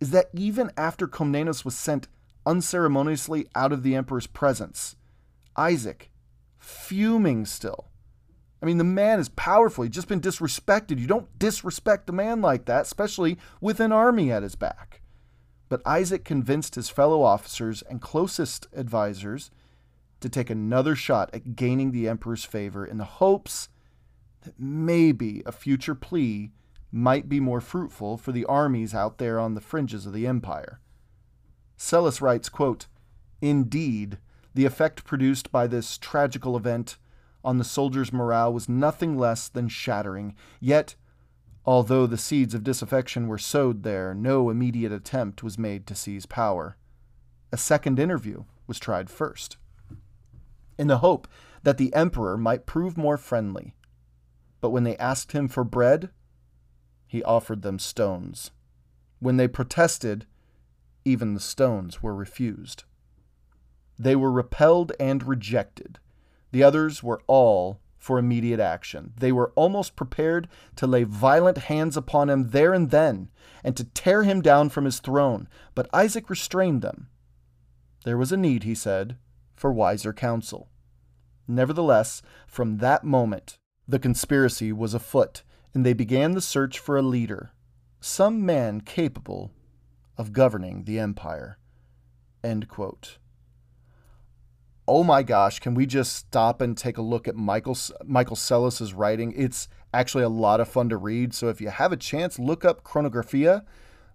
is 0.00 0.10
that 0.10 0.28
even 0.34 0.70
after 0.76 1.06
Komnenos 1.06 1.64
was 1.64 1.76
sent 1.76 2.08
unceremoniously 2.44 3.46
out 3.54 3.72
of 3.72 3.82
the 3.82 3.94
emperor's 3.94 4.26
presence, 4.26 4.96
Isaac, 5.56 6.10
fuming 6.58 7.46
still. 7.46 7.86
I 8.60 8.66
mean, 8.66 8.78
the 8.78 8.84
man 8.84 9.20
is 9.20 9.28
powerful. 9.30 9.84
He's 9.84 9.94
just 9.94 10.08
been 10.08 10.20
disrespected. 10.20 10.98
You 10.98 11.06
don't 11.06 11.38
disrespect 11.38 12.10
a 12.10 12.12
man 12.12 12.40
like 12.40 12.64
that, 12.66 12.82
especially 12.82 13.38
with 13.60 13.80
an 13.80 13.92
army 13.92 14.32
at 14.32 14.42
his 14.42 14.54
back. 14.54 15.02
But 15.68 15.82
Isaac 15.84 16.24
convinced 16.24 16.76
his 16.76 16.88
fellow 16.88 17.22
officers 17.22 17.82
and 17.82 18.00
closest 18.00 18.66
advisers 18.76 19.50
to 20.20 20.28
take 20.28 20.50
another 20.50 20.94
shot 20.94 21.30
at 21.32 21.56
gaining 21.56 21.90
the 21.90 22.08
emperor's 22.08 22.44
favor 22.44 22.86
in 22.86 22.98
the 22.98 23.04
hopes 23.04 23.68
that 24.42 24.58
maybe 24.58 25.42
a 25.44 25.52
future 25.52 25.94
plea 25.94 26.52
might 26.92 27.28
be 27.28 27.40
more 27.40 27.60
fruitful 27.60 28.16
for 28.16 28.32
the 28.32 28.44
armies 28.44 28.94
out 28.94 29.18
there 29.18 29.38
on 29.38 29.54
the 29.54 29.60
fringes 29.60 30.06
of 30.06 30.12
the 30.12 30.26
empire. 30.26 30.80
Psellus 31.76 32.20
writes, 32.20 32.48
quote, 32.48 32.86
Indeed, 33.42 34.18
the 34.54 34.64
effect 34.64 35.04
produced 35.04 35.52
by 35.52 35.66
this 35.66 35.98
tragical 35.98 36.56
event 36.56 36.96
on 37.44 37.58
the 37.58 37.64
soldiers' 37.64 38.12
morale 38.12 38.52
was 38.52 38.68
nothing 38.68 39.18
less 39.18 39.48
than 39.48 39.68
shattering. 39.68 40.34
Yet, 40.58 40.94
although 41.66 42.06
the 42.06 42.16
seeds 42.16 42.54
of 42.54 42.62
disaffection 42.62 43.26
were 43.26 43.38
sowed 43.38 43.82
there, 43.82 44.14
no 44.14 44.48
immediate 44.50 44.92
attempt 44.92 45.42
was 45.42 45.58
made 45.58 45.86
to 45.86 45.94
seize 45.94 46.24
power. 46.24 46.76
A 47.52 47.56
second 47.56 47.98
interview 47.98 48.44
was 48.66 48.78
tried 48.78 49.10
first, 49.10 49.56
in 50.78 50.86
the 50.86 50.98
hope 50.98 51.26
that 51.62 51.78
the 51.78 51.92
emperor 51.94 52.36
might 52.36 52.66
prove 52.66 52.96
more 52.96 53.16
friendly. 53.16 53.74
But 54.60 54.70
when 54.70 54.84
they 54.84 54.96
asked 54.98 55.32
him 55.32 55.48
for 55.48 55.64
bread, 55.64 56.10
he 57.06 57.22
offered 57.24 57.62
them 57.62 57.78
stones. 57.78 58.50
When 59.18 59.36
they 59.36 59.48
protested, 59.48 60.26
even 61.04 61.34
the 61.34 61.40
stones 61.40 62.02
were 62.02 62.14
refused. 62.14 62.84
They 63.98 64.14
were 64.14 64.30
repelled 64.30 64.92
and 65.00 65.22
rejected. 65.22 65.98
The 66.52 66.62
others 66.62 67.02
were 67.02 67.22
all 67.26 67.80
for 67.98 68.18
immediate 68.18 68.60
action. 68.60 69.12
They 69.18 69.32
were 69.32 69.52
almost 69.54 69.96
prepared 69.96 70.48
to 70.76 70.86
lay 70.86 71.04
violent 71.04 71.58
hands 71.58 71.96
upon 71.96 72.30
him 72.30 72.50
there 72.50 72.72
and 72.72 72.90
then, 72.90 73.30
and 73.64 73.76
to 73.76 73.84
tear 73.84 74.22
him 74.22 74.42
down 74.42 74.68
from 74.68 74.84
his 74.84 75.00
throne, 75.00 75.48
but 75.74 75.88
Isaac 75.92 76.30
restrained 76.30 76.82
them. 76.82 77.08
There 78.04 78.16
was 78.16 78.32
a 78.32 78.36
need, 78.36 78.62
he 78.62 78.74
said, 78.74 79.16
for 79.54 79.72
wiser 79.72 80.12
counsel. 80.12 80.68
Nevertheless, 81.48 82.22
from 82.46 82.78
that 82.78 83.04
moment, 83.04 83.58
the 83.88 83.98
conspiracy 83.98 84.72
was 84.72 84.94
afoot, 84.94 85.42
and 85.74 85.84
they 85.84 85.92
began 85.92 86.32
the 86.32 86.40
search 86.40 86.78
for 86.78 86.96
a 86.96 87.02
leader, 87.02 87.52
some 88.00 88.44
man 88.44 88.80
capable 88.80 89.52
of 90.16 90.32
governing 90.32 90.84
the 90.84 90.98
empire. 90.98 91.58
Oh 94.88 95.02
my 95.02 95.22
gosh, 95.22 95.58
can 95.58 95.74
we 95.74 95.84
just 95.84 96.14
stop 96.14 96.60
and 96.60 96.76
take 96.76 96.96
a 96.96 97.02
look 97.02 97.26
at 97.26 97.34
Michael 97.34 97.76
Michael 98.04 98.36
Psellus's 98.36 98.94
writing? 98.94 99.32
It's 99.36 99.68
actually 99.92 100.24
a 100.24 100.28
lot 100.28 100.60
of 100.60 100.68
fun 100.68 100.88
to 100.90 100.96
read. 100.96 101.34
So 101.34 101.48
if 101.48 101.60
you 101.60 101.70
have 101.70 101.92
a 101.92 101.96
chance, 101.96 102.38
look 102.38 102.64
up 102.64 102.84
Chronographia 102.84 103.64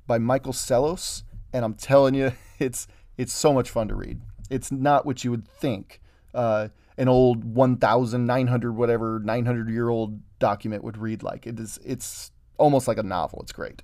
by 0.07 0.17
Michael 0.17 0.53
Psellus, 0.53 1.23
and 1.51 1.65
I'm 1.65 1.73
telling 1.73 2.13
you, 2.13 2.31
it's 2.59 2.87
it's 3.17 3.33
so 3.33 3.53
much 3.53 3.69
fun 3.69 3.89
to 3.89 3.95
read. 3.95 4.21
It's 4.49 4.71
not 4.71 5.05
what 5.05 5.23
you 5.23 5.31
would 5.31 5.47
think 5.47 6.01
uh, 6.33 6.69
an 6.97 7.07
old 7.07 7.43
1,900 7.43 8.73
whatever 8.73 9.19
900 9.23 9.69
year 9.69 9.89
old 9.89 10.19
document 10.39 10.83
would 10.83 10.97
read 10.97 11.23
like. 11.23 11.47
It 11.47 11.59
is 11.59 11.79
it's 11.83 12.31
almost 12.57 12.87
like 12.87 12.97
a 12.97 13.03
novel. 13.03 13.39
It's 13.43 13.51
great. 13.51 13.81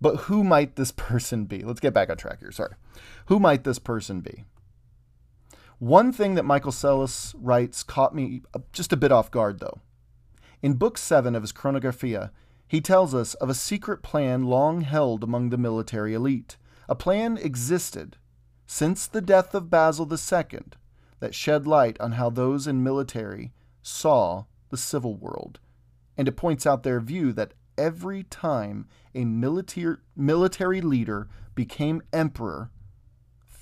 But 0.00 0.16
who 0.16 0.42
might 0.42 0.76
this 0.76 0.92
person 0.92 1.44
be? 1.44 1.62
Let's 1.62 1.80
get 1.80 1.94
back 1.94 2.10
on 2.10 2.16
track 2.16 2.40
here. 2.40 2.52
Sorry. 2.52 2.74
Who 3.26 3.38
might 3.38 3.64
this 3.64 3.78
person 3.78 4.20
be? 4.20 4.44
One 5.80 6.12
thing 6.12 6.34
that 6.34 6.44
Michael 6.44 6.72
Psellus 6.72 7.34
writes 7.38 7.82
caught 7.82 8.14
me 8.14 8.42
just 8.70 8.92
a 8.92 8.98
bit 8.98 9.10
off 9.10 9.30
guard, 9.30 9.60
though. 9.60 9.80
In 10.60 10.74
Book 10.74 10.98
7 10.98 11.34
of 11.34 11.42
his 11.42 11.54
Chronographia, 11.54 12.32
he 12.68 12.82
tells 12.82 13.14
us 13.14 13.32
of 13.34 13.48
a 13.48 13.54
secret 13.54 14.02
plan 14.02 14.44
long 14.44 14.82
held 14.82 15.24
among 15.24 15.48
the 15.48 15.56
military 15.56 16.12
elite. 16.12 16.58
A 16.86 16.94
plan 16.94 17.38
existed 17.38 18.18
since 18.66 19.06
the 19.06 19.22
death 19.22 19.54
of 19.54 19.70
Basil 19.70 20.06
II 20.06 20.60
that 21.18 21.34
shed 21.34 21.66
light 21.66 21.98
on 21.98 22.12
how 22.12 22.28
those 22.28 22.66
in 22.66 22.82
military 22.82 23.54
saw 23.82 24.44
the 24.68 24.76
civil 24.76 25.16
world, 25.16 25.60
and 26.14 26.28
it 26.28 26.36
points 26.36 26.66
out 26.66 26.82
their 26.82 27.00
view 27.00 27.32
that 27.32 27.54
every 27.78 28.24
time 28.24 28.86
a 29.14 29.24
military, 29.24 29.96
military 30.14 30.82
leader 30.82 31.26
became 31.54 32.02
emperor, 32.12 32.70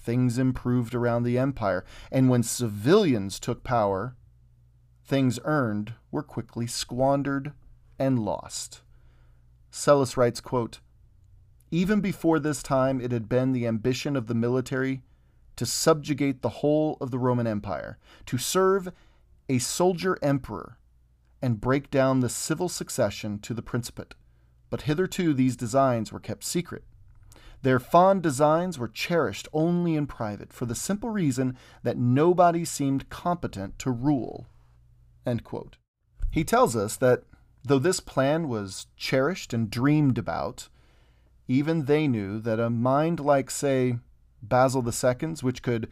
things 0.09 0.39
improved 0.39 0.95
around 0.95 1.23
the 1.23 1.37
empire. 1.37 1.85
And 2.11 2.31
when 2.31 2.43
civilians 2.43 3.39
took 3.39 3.63
power, 3.63 4.17
things 5.05 5.39
earned 5.45 5.93
were 6.11 6.23
quickly 6.23 6.67
squandered 6.67 7.53
and 7.99 8.19
lost. 8.19 8.81
Psellus 9.71 10.17
writes, 10.17 10.41
quote, 10.41 10.81
Even 11.71 12.01
before 12.01 12.39
this 12.39 12.63
time, 12.63 13.03
it 13.03 13.13
had 13.13 13.29
been 13.29 13.53
the 13.53 13.67
ambition 13.67 14.17
of 14.17 14.29
the 14.29 14.35
military 14.35 15.03
to 15.57 15.67
subjugate 15.67 16.41
the 16.41 16.61
whole 16.61 16.97
of 17.03 17.11
the 17.11 17.19
Roman 17.19 17.47
Empire, 17.47 17.99
to 18.25 18.39
serve 18.39 18.91
a 19.51 19.59
soldier 19.59 20.17
emperor, 20.23 20.79
and 21.43 21.61
break 21.61 21.91
down 21.91 22.21
the 22.21 22.31
civil 22.31 22.71
succession 22.71 23.39
to 23.41 23.53
the 23.53 23.61
principate. 23.61 24.15
But 24.71 24.83
hitherto 24.83 25.35
these 25.35 25.55
designs 25.55 26.11
were 26.13 26.19
kept 26.19 26.45
secret 26.45 26.85
their 27.63 27.81
fond 27.81 28.23
designs 28.23 28.79
were 28.79 28.89
cherished 28.89 29.49
only 29.53 29.97
in 29.97 30.07
private 30.07 30.53
for 30.53 30.67
the 30.67 30.75
simple 30.75 31.11
reason 31.11 31.57
that 31.83 31.99
nobody 31.99 32.65
seemed 32.65 33.09
competent 33.09 33.79
to 33.81 33.91
rule. 33.91 34.47
He 36.31 36.45
tells 36.45 36.77
us 36.77 36.97
that 36.97 37.25
though 37.65 37.79
this 37.79 38.01
plan 38.01 38.49
was 38.49 38.87
cherished 38.97 39.53
and 39.53 39.71
dreamed 39.71 40.19
about, 40.19 40.69
even 41.49 41.85
they 41.87 42.07
knew 42.07 42.39
that 42.41 42.61
a 42.61 42.71
mind 42.71 43.21
like, 43.21 43.51
say, 43.51 43.99
Basil 44.43 44.87
II's, 44.87 45.43
which 45.43 45.63
could 45.63 45.89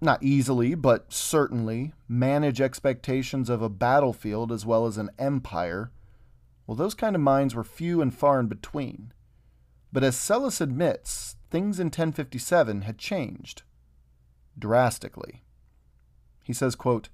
not 0.00 0.22
easily, 0.22 0.74
but 0.74 1.12
certainly 1.12 1.92
manage 2.08 2.60
expectations 2.60 3.48
of 3.48 3.62
a 3.62 3.68
battlefield 3.68 4.52
as 4.52 4.64
well 4.64 4.86
as 4.86 4.98
an 4.98 5.10
empire, 5.18 5.90
well, 6.66 6.76
those 6.76 6.94
kind 6.94 7.16
of 7.16 7.22
minds 7.22 7.54
were 7.54 7.64
few 7.64 8.00
and 8.00 8.14
far 8.14 8.40
in 8.40 8.46
between. 8.46 9.12
But 9.94 10.02
as 10.02 10.16
Psellus 10.16 10.60
admits, 10.60 11.36
things 11.50 11.78
in 11.78 11.86
1057 11.86 12.82
had 12.82 12.98
changed 12.98 13.62
drastically. 14.58 15.44
He 16.42 16.52
says, 16.52 16.74
quote, 16.74 17.10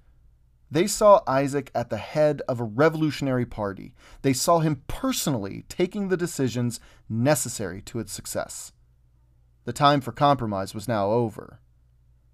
they 0.71 0.87
saw 0.87 1.21
Isaac 1.27 1.71
at 1.75 1.90
the 1.90 1.99
head 1.99 2.40
of 2.49 2.59
a 2.59 2.64
revolutionary 2.64 3.45
party. 3.45 3.93
They 4.23 4.33
saw 4.33 4.61
him 4.61 4.83
personally 4.87 5.66
taking 5.69 6.09
the 6.09 6.16
decisions 6.16 6.81
necessary 7.07 7.83
to 7.83 7.99
its 7.99 8.14
success. 8.14 8.73
The 9.64 9.75
time 9.75 10.01
for 10.01 10.12
compromise 10.12 10.75
was 10.75 10.88
now 10.88 11.11
over. 11.11 11.61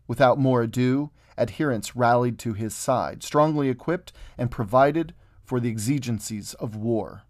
Without 0.07 0.39
more 0.39 0.63
ado, 0.63 1.11
adherents 1.37 1.97
rallied 1.97 2.39
to 2.41 2.53
his 2.53 2.73
side, 2.73 3.25
strongly 3.25 3.69
equipped 3.69 4.13
and 4.39 4.49
provided 4.49 5.13
for 5.43 5.59
the 5.59 5.71
exigencies 5.71 6.55
of 6.55 6.77
war. 6.77 7.25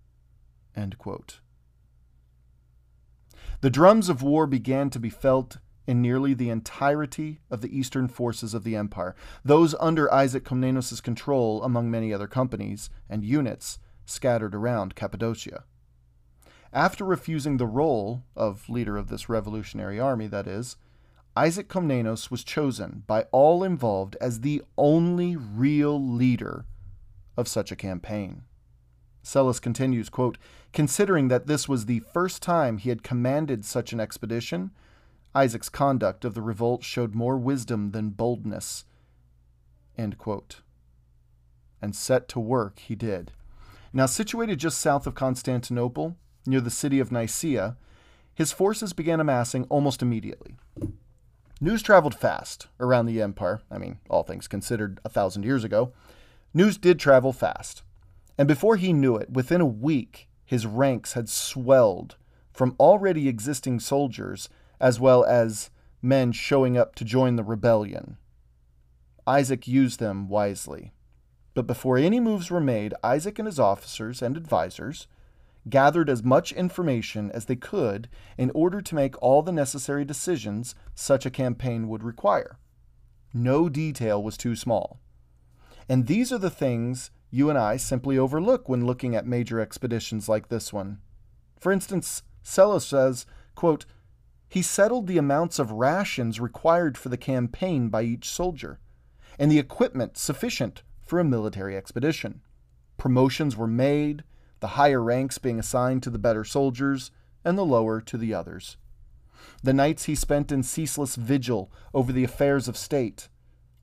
End 0.77 0.99
quote. 0.99 1.41
The 3.61 3.71
drums 3.71 4.09
of 4.09 4.23
war 4.23 4.47
began 4.47 4.91
to 4.91 4.99
be 4.99 5.11
felt 5.11 5.59
in 5.87 6.03
nearly 6.03 6.35
the 6.35 6.51
entirety 6.51 7.41
of 7.51 7.61
the 7.61 7.77
eastern 7.77 8.09
forces 8.09 8.55
of 8.55 8.65
the 8.65 8.77
empire, 8.77 9.15
those 9.45 9.75
under 9.81 10.13
Isaac 10.13 10.45
Komnenos' 10.45 11.03
control, 11.03 11.63
among 11.63 11.91
many 11.91 12.13
other 12.13 12.27
companies 12.27 12.91
and 13.09 13.25
units 13.25 13.79
scattered 14.05 14.55
around 14.55 14.95
Cappadocia. 14.95 15.65
After 16.73 17.05
refusing 17.05 17.57
the 17.57 17.67
role 17.67 18.25
of 18.35 18.69
leader 18.69 18.97
of 18.97 19.09
this 19.09 19.29
revolutionary 19.29 19.99
army, 19.99 20.27
that 20.27 20.47
is, 20.47 20.77
Isaac 21.37 21.69
Komnenos 21.69 22.31
was 22.31 22.45
chosen 22.45 23.05
by 23.07 23.23
all 23.33 23.63
involved 23.63 24.17
as 24.21 24.41
the 24.41 24.63
only 24.77 25.37
real 25.37 26.03
leader 26.03 26.65
of 27.37 27.49
such 27.49 27.71
a 27.71 27.77
campaign. 27.77 28.43
Psellus 29.23 29.61
continues, 29.61 30.09
quote, 30.09 30.39
Considering 30.77 31.29
that 31.29 31.47
this 31.47 31.67
was 31.67 31.87
the 31.87 32.01
first 32.01 32.43
time 32.43 32.77
he 32.77 32.91
had 32.91 33.03
commanded 33.03 33.65
such 33.65 33.95
an 33.95 33.99
expedition, 33.99 34.73
Isaac's 35.35 35.71
conduct 35.71 36.23
of 36.23 36.35
the 36.35 36.43
revolt 36.43 36.85
showed 36.85 37.15
more 37.15 37.39
wisdom 37.39 37.93
than 37.93 38.11
boldness. 38.11 38.85
And 39.97 40.15
set 41.93 42.29
to 42.29 42.39
work 42.39 42.79
he 42.79 42.95
did. 42.95 43.33
Now, 43.95 44.05
situated 44.05 44.59
just 44.59 44.77
south 44.77 45.07
of 45.07 45.15
Constantinople, 45.15 46.19
near 46.45 46.61
the 46.61 46.69
city 46.69 47.01
of 47.01 47.11
Nicaea, 47.11 47.79
his 48.35 48.53
forces 48.53 48.93
began 48.93 49.19
amassing 49.19 49.65
almost 49.71 50.03
immediately. 50.03 50.57
News 51.59 51.81
traveled 51.81 52.15
fast 52.15 52.67
around 52.79 53.07
the 53.07 53.23
empire. 53.23 53.63
I 53.71 53.79
mean, 53.79 53.99
all 54.11 54.25
things 54.25 54.47
considered, 54.47 55.01
a 55.07 55.09
thousand 55.09 55.45
years 55.45 55.65
ago. 55.65 55.95
News 56.53 56.77
did 56.77 56.99
travel 56.99 57.33
fast. 57.33 57.83
And 58.37 58.47
before 58.47 58.77
he 58.77 58.93
knew 58.93 59.17
it, 59.17 59.31
within 59.31 59.63
a 59.63 59.67
week, 59.67 60.29
his 60.47 60.65
ranks 60.65 61.13
had 61.13 61.29
swelled 61.29 62.17
from 62.53 62.75
already 62.81 63.29
existing 63.29 63.81
soldiers 63.81 64.49
as 64.81 64.99
well 64.99 65.25
as 65.25 65.71
men 66.01 66.33
showing 66.33 66.79
up 66.79 66.95
to 66.95 67.05
join 67.05 67.37
the 67.37 67.45
rebellion. 67.45 68.17
Isaac 69.27 69.67
used 69.67 69.99
them 69.99 70.29
wisely. 70.29 70.93
But 71.53 71.67
before 71.67 71.97
any 71.97 72.21
moves 72.21 72.51
were 72.51 72.61
made, 72.61 72.95
Isaac 73.03 73.39
and 73.39 73.47
his 73.47 73.59
officers 73.59 74.23
and 74.23 74.37
advisers 74.37 75.09
gathered 75.69 76.09
as 76.09 76.23
much 76.23 76.53
information 76.53 77.31
as 77.33 77.47
they 77.47 77.57
could 77.57 78.09
in 78.39 78.53
order 78.55 78.81
to 78.81 78.95
make 78.95 79.21
all 79.21 79.43
the 79.43 79.53
necessary 79.53 80.05
decisions 80.05 80.75
such 80.95 81.27
a 81.27 81.31
campaign 81.31 81.89
would 81.89 82.05
require. 82.05 82.59
No 83.35 83.69
detail 83.69 84.23
was 84.23 84.37
too 84.37 84.55
small. 84.55 85.01
And 85.89 86.07
these 86.07 86.33
are 86.33 86.39
the 86.39 86.51
things 86.51 87.11
you 87.31 87.51
and 87.51 87.59
I 87.59 87.77
simply 87.77 88.19
overlook 88.19 88.69
when 88.69 88.87
looking 88.87 89.15
at 89.15 89.27
major 89.27 89.61
expeditions 89.61 90.29
like 90.29 90.49
this 90.49 90.73
one. 90.73 90.99
For 91.59 91.73
instance, 91.73 92.23
Psellos 92.43 92.87
says, 92.87 93.27
quote, 93.55 93.87
he 94.49 94.63
settled 94.63 95.07
the 95.07 95.19
amounts 95.19 95.59
of 95.59 95.73
rations 95.73 96.39
required 96.39 96.97
for 96.97 97.09
the 97.09 97.17
campaign 97.17 97.89
by 97.89 98.03
each 98.03 98.29
soldier, 98.29 98.79
and 99.39 99.51
the 99.51 99.59
equipment 99.59 100.17
sufficient 100.17 100.83
for 101.01 101.19
a 101.19 101.25
military 101.25 101.77
expedition. 101.77 102.43
Promotions 102.97 103.57
were 103.57 103.67
made, 103.67 104.23
the 104.61 104.69
higher 104.69 105.03
ranks 105.03 105.39
being 105.39 105.59
assigned 105.59 106.03
to 106.05 106.11
the 106.11 106.19
better 106.19 106.45
soldiers, 106.45 107.11
and 107.45 107.59
the 107.59 107.65
lower 107.65 108.01
to 108.01 108.17
the 108.17 108.33
others. 108.33 108.77
The 109.63 109.73
nights 109.73 110.05
he 110.05 110.15
spent 110.15 110.53
in 110.53 110.63
ceaseless 110.63 111.17
vigil 111.17 111.71
over 111.93 112.13
the 112.13 112.25
affairs 112.25 112.69
of 112.69 112.77
state, 112.77 113.29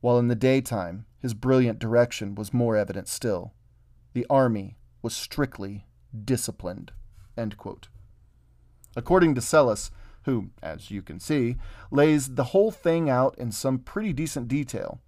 while 0.01 0.17
in 0.17 0.27
the 0.27 0.35
daytime 0.35 1.05
his 1.23 1.33
brilliant 1.33 1.79
direction 1.79 2.35
was 2.35 2.53
more 2.53 2.75
evident 2.75 3.07
still. 3.07 3.53
The 4.13 4.27
army 4.29 4.75
was 5.01 5.15
strictly 5.15 5.87
disciplined. 6.23 6.91
According 8.95 9.33
to 9.35 9.41
Psellos, 9.41 9.89
who, 10.25 10.49
as 10.61 10.91
you 10.91 11.01
can 11.01 11.21
see, 11.21 11.55
lays 11.89 12.35
the 12.35 12.43
whole 12.45 12.71
thing 12.71 13.09
out 13.09 13.35
in 13.37 13.53
some 13.53 13.79
pretty 13.79 14.11
decent 14.11 14.49
detail, 14.49 14.99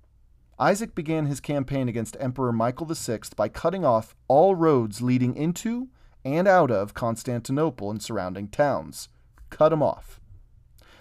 Isaac 0.57 0.95
began 0.95 1.25
his 1.25 1.41
campaign 1.41 1.89
against 1.89 2.15
Emperor 2.17 2.53
Michael 2.53 2.87
VI 2.87 3.19
by 3.35 3.49
cutting 3.49 3.83
off 3.83 4.15
all 4.29 4.55
roads 4.55 5.01
leading 5.01 5.35
into 5.35 5.89
and 6.23 6.47
out 6.47 6.71
of 6.71 6.93
Constantinople 6.93 7.91
and 7.91 8.01
surrounding 8.01 8.47
towns. 8.47 9.09
Cut 9.49 9.69
them 9.69 9.83
off. 9.83 10.21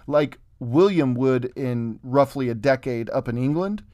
Like 0.09 0.40
William 0.59 1.14
would 1.14 1.46
in 1.57 2.00
roughly 2.03 2.48
a 2.48 2.55
decade 2.55 3.09
up 3.11 3.29
in 3.29 3.38
England, 3.38 3.85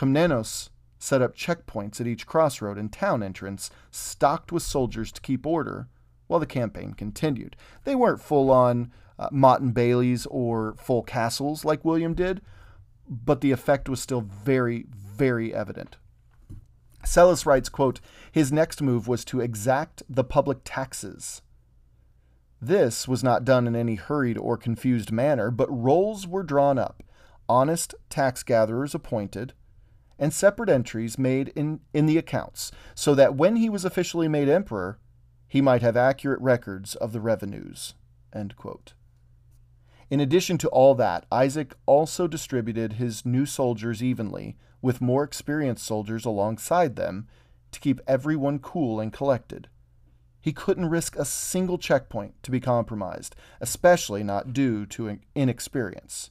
Komnenos 0.00 0.70
set 0.98 1.20
up 1.20 1.36
checkpoints 1.36 2.00
at 2.00 2.06
each 2.06 2.26
crossroad 2.26 2.78
and 2.78 2.90
town 2.90 3.22
entrance, 3.22 3.68
stocked 3.90 4.50
with 4.50 4.62
soldiers 4.62 5.12
to 5.12 5.20
keep 5.20 5.44
order 5.44 5.88
while 6.26 6.40
the 6.40 6.46
campaign 6.46 6.94
continued. 6.94 7.54
They 7.84 7.94
weren't 7.94 8.22
full 8.22 8.50
on 8.50 8.92
uh, 9.18 9.28
Motte 9.30 9.60
and 9.60 9.74
Baileys 9.74 10.24
or 10.30 10.74
full 10.78 11.02
castles 11.02 11.66
like 11.66 11.84
William 11.84 12.14
did, 12.14 12.40
but 13.06 13.42
the 13.42 13.50
effect 13.50 13.90
was 13.90 14.00
still 14.00 14.22
very, 14.22 14.86
very 14.88 15.52
evident. 15.54 15.98
Psellos 17.04 17.44
writes, 17.44 17.68
quote, 17.68 18.00
his 18.32 18.50
next 18.50 18.80
move 18.80 19.06
was 19.06 19.22
to 19.26 19.40
exact 19.40 20.02
the 20.08 20.24
public 20.24 20.60
taxes. 20.64 21.42
This 22.58 23.06
was 23.06 23.22
not 23.22 23.44
done 23.44 23.66
in 23.66 23.76
any 23.76 23.96
hurried 23.96 24.38
or 24.38 24.56
confused 24.56 25.12
manner, 25.12 25.50
but 25.50 25.68
rolls 25.70 26.26
were 26.26 26.42
drawn 26.42 26.78
up, 26.78 27.02
honest 27.50 27.94
tax 28.08 28.42
gatherers 28.42 28.94
appointed, 28.94 29.52
and 30.20 30.32
separate 30.32 30.68
entries 30.68 31.18
made 31.18 31.48
in, 31.56 31.80
in 31.92 32.06
the 32.06 32.18
accounts, 32.18 32.70
so 32.94 33.14
that 33.16 33.34
when 33.34 33.56
he 33.56 33.68
was 33.68 33.84
officially 33.84 34.28
made 34.28 34.48
emperor, 34.48 34.98
he 35.48 35.60
might 35.60 35.82
have 35.82 35.96
accurate 35.96 36.40
records 36.40 36.94
of 36.94 37.12
the 37.12 37.20
revenues. 37.20 37.94
In 40.10 40.20
addition 40.20 40.58
to 40.58 40.68
all 40.68 40.94
that, 40.96 41.24
Isaac 41.32 41.74
also 41.86 42.28
distributed 42.28 42.94
his 42.94 43.24
new 43.24 43.46
soldiers 43.46 44.02
evenly, 44.02 44.56
with 44.82 45.00
more 45.00 45.24
experienced 45.24 45.84
soldiers 45.84 46.24
alongside 46.24 46.96
them, 46.96 47.26
to 47.72 47.80
keep 47.80 48.00
everyone 48.06 48.58
cool 48.58 49.00
and 49.00 49.12
collected. 49.12 49.68
He 50.40 50.52
couldn't 50.52 50.88
risk 50.88 51.16
a 51.16 51.24
single 51.24 51.78
checkpoint 51.78 52.42
to 52.42 52.50
be 52.50 52.60
compromised, 52.60 53.36
especially 53.60 54.22
not 54.22 54.52
due 54.52 54.86
to 54.86 55.18
inexperience. 55.34 56.30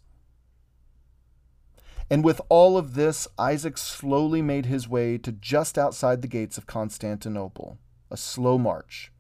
And 2.10 2.24
with 2.24 2.42
all 2.50 2.78
of 2.78 2.96
this, 2.96 3.28
Isaac 3.38 3.78
slowly 3.78 4.42
made 4.42 4.66
his 4.66 4.88
way 4.88 5.18
to 5.20 5.32
just 5.32 5.78
outside 5.78 6.22
the 6.22 6.28
gates 6.28 6.58
of 6.58 6.66
Constantinople. 6.66 7.78
A 8.10 8.18
slow 8.18 8.58
march. 8.58 9.12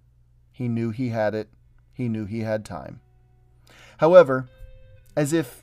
He 0.52 0.68
knew 0.68 0.90
he 0.90 1.10
had 1.10 1.36
it, 1.36 1.50
he 1.94 2.10
knew 2.10 2.26
he 2.26 2.40
had 2.42 2.66
time. 2.66 3.02
However, 3.98 4.50
as 5.16 5.34
if 5.34 5.62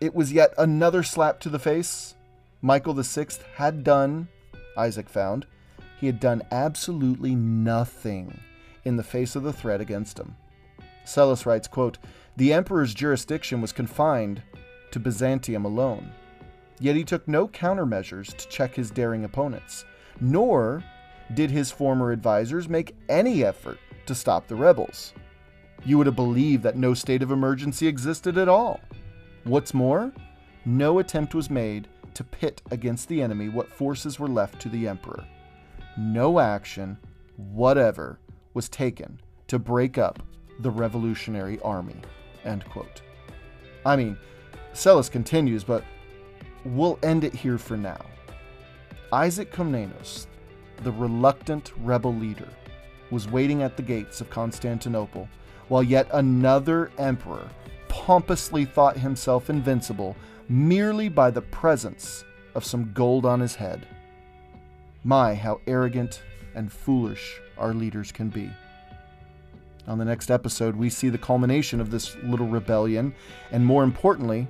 it 0.00 0.14
was 0.14 0.32
yet 0.32 0.54
another 0.56 1.02
slap 1.02 1.40
to 1.40 1.48
the 1.48 1.58
face, 1.58 2.14
Michael 2.62 2.94
VI 2.94 3.26
had 3.56 3.84
done, 3.84 4.28
Isaac 4.76 5.08
found, 5.08 5.46
he 6.00 6.06
had 6.06 6.20
done 6.20 6.42
absolutely 6.50 7.34
nothing 7.34 8.40
in 8.84 8.96
the 8.96 9.04
face 9.04 9.36
of 9.36 9.42
the 9.42 9.52
threat 9.52 9.80
against 9.80 10.18
him. 10.18 10.36
Psellos 11.04 11.44
writes, 11.44 11.68
quote, 11.68 11.98
The 12.36 12.52
emperor's 12.52 12.94
jurisdiction 12.94 13.60
was 13.60 13.72
confined 13.72 14.42
to 14.92 14.98
Byzantium 15.00 15.64
alone, 15.64 16.12
yet 16.80 16.96
he 16.96 17.04
took 17.04 17.26
no 17.26 17.48
countermeasures 17.48 18.36
to 18.36 18.48
check 18.48 18.74
his 18.74 18.90
daring 18.90 19.24
opponents, 19.24 19.84
nor 20.20 20.82
did 21.34 21.50
his 21.50 21.70
former 21.70 22.12
advisers 22.12 22.68
make 22.68 22.96
any 23.08 23.44
effort 23.44 23.78
to 24.06 24.14
stop 24.14 24.46
the 24.46 24.54
rebels. 24.54 25.14
You 25.84 25.98
would 25.98 26.06
have 26.06 26.16
believed 26.16 26.62
that 26.62 26.76
no 26.76 26.94
state 26.94 27.22
of 27.22 27.30
emergency 27.30 27.86
existed 27.86 28.38
at 28.38 28.48
all. 28.48 28.80
What's 29.44 29.74
more, 29.74 30.12
no 30.64 30.98
attempt 30.98 31.34
was 31.34 31.50
made 31.50 31.88
to 32.14 32.24
pit 32.24 32.62
against 32.70 33.08
the 33.08 33.22
enemy 33.22 33.48
what 33.48 33.72
forces 33.72 34.18
were 34.20 34.28
left 34.28 34.60
to 34.60 34.68
the 34.68 34.86
emperor. 34.86 35.24
No 35.96 36.38
action, 36.38 36.98
whatever, 37.36 38.18
was 38.54 38.68
taken 38.68 39.20
to 39.48 39.58
break 39.58 39.98
up 39.98 40.22
the 40.60 40.70
revolutionary 40.70 41.58
army. 41.60 41.96
End 42.44 42.64
quote. 42.66 43.02
I 43.84 43.96
mean, 43.96 44.16
Psellos 44.72 45.10
continues, 45.10 45.64
but 45.64 45.84
we'll 46.64 46.98
end 47.02 47.24
it 47.24 47.34
here 47.34 47.58
for 47.58 47.76
now. 47.76 48.00
Isaac 49.12 49.52
Komnenos, 49.52 50.26
the 50.82 50.92
reluctant 50.92 51.72
rebel 51.78 52.14
leader, 52.14 52.48
was 53.10 53.28
waiting 53.28 53.62
at 53.62 53.76
the 53.76 53.82
gates 53.82 54.20
of 54.20 54.30
Constantinople 54.30 55.28
while 55.68 55.82
yet 55.82 56.08
another 56.12 56.90
emperor 56.98 57.48
pompously 57.88 58.64
thought 58.64 58.96
himself 58.96 59.50
invincible 59.50 60.16
merely 60.48 61.08
by 61.08 61.30
the 61.30 61.42
presence 61.42 62.24
of 62.54 62.64
some 62.64 62.92
gold 62.92 63.24
on 63.26 63.40
his 63.40 63.54
head. 63.54 63.86
My, 65.04 65.34
how 65.34 65.60
arrogant 65.66 66.22
and 66.54 66.72
foolish 66.72 67.40
our 67.58 67.74
leaders 67.74 68.12
can 68.12 68.28
be. 68.28 68.50
On 69.88 69.98
the 69.98 70.04
next 70.04 70.30
episode, 70.30 70.76
we 70.76 70.88
see 70.90 71.08
the 71.08 71.18
culmination 71.18 71.80
of 71.80 71.90
this 71.90 72.16
little 72.22 72.46
rebellion, 72.46 73.14
and 73.50 73.66
more 73.66 73.82
importantly, 73.82 74.46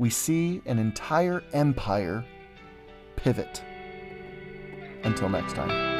we 0.00 0.08
see 0.08 0.62
an 0.64 0.78
entire 0.78 1.44
empire 1.52 2.24
pivot. 3.16 3.62
Until 5.04 5.28
next 5.28 5.54
time. 5.54 5.99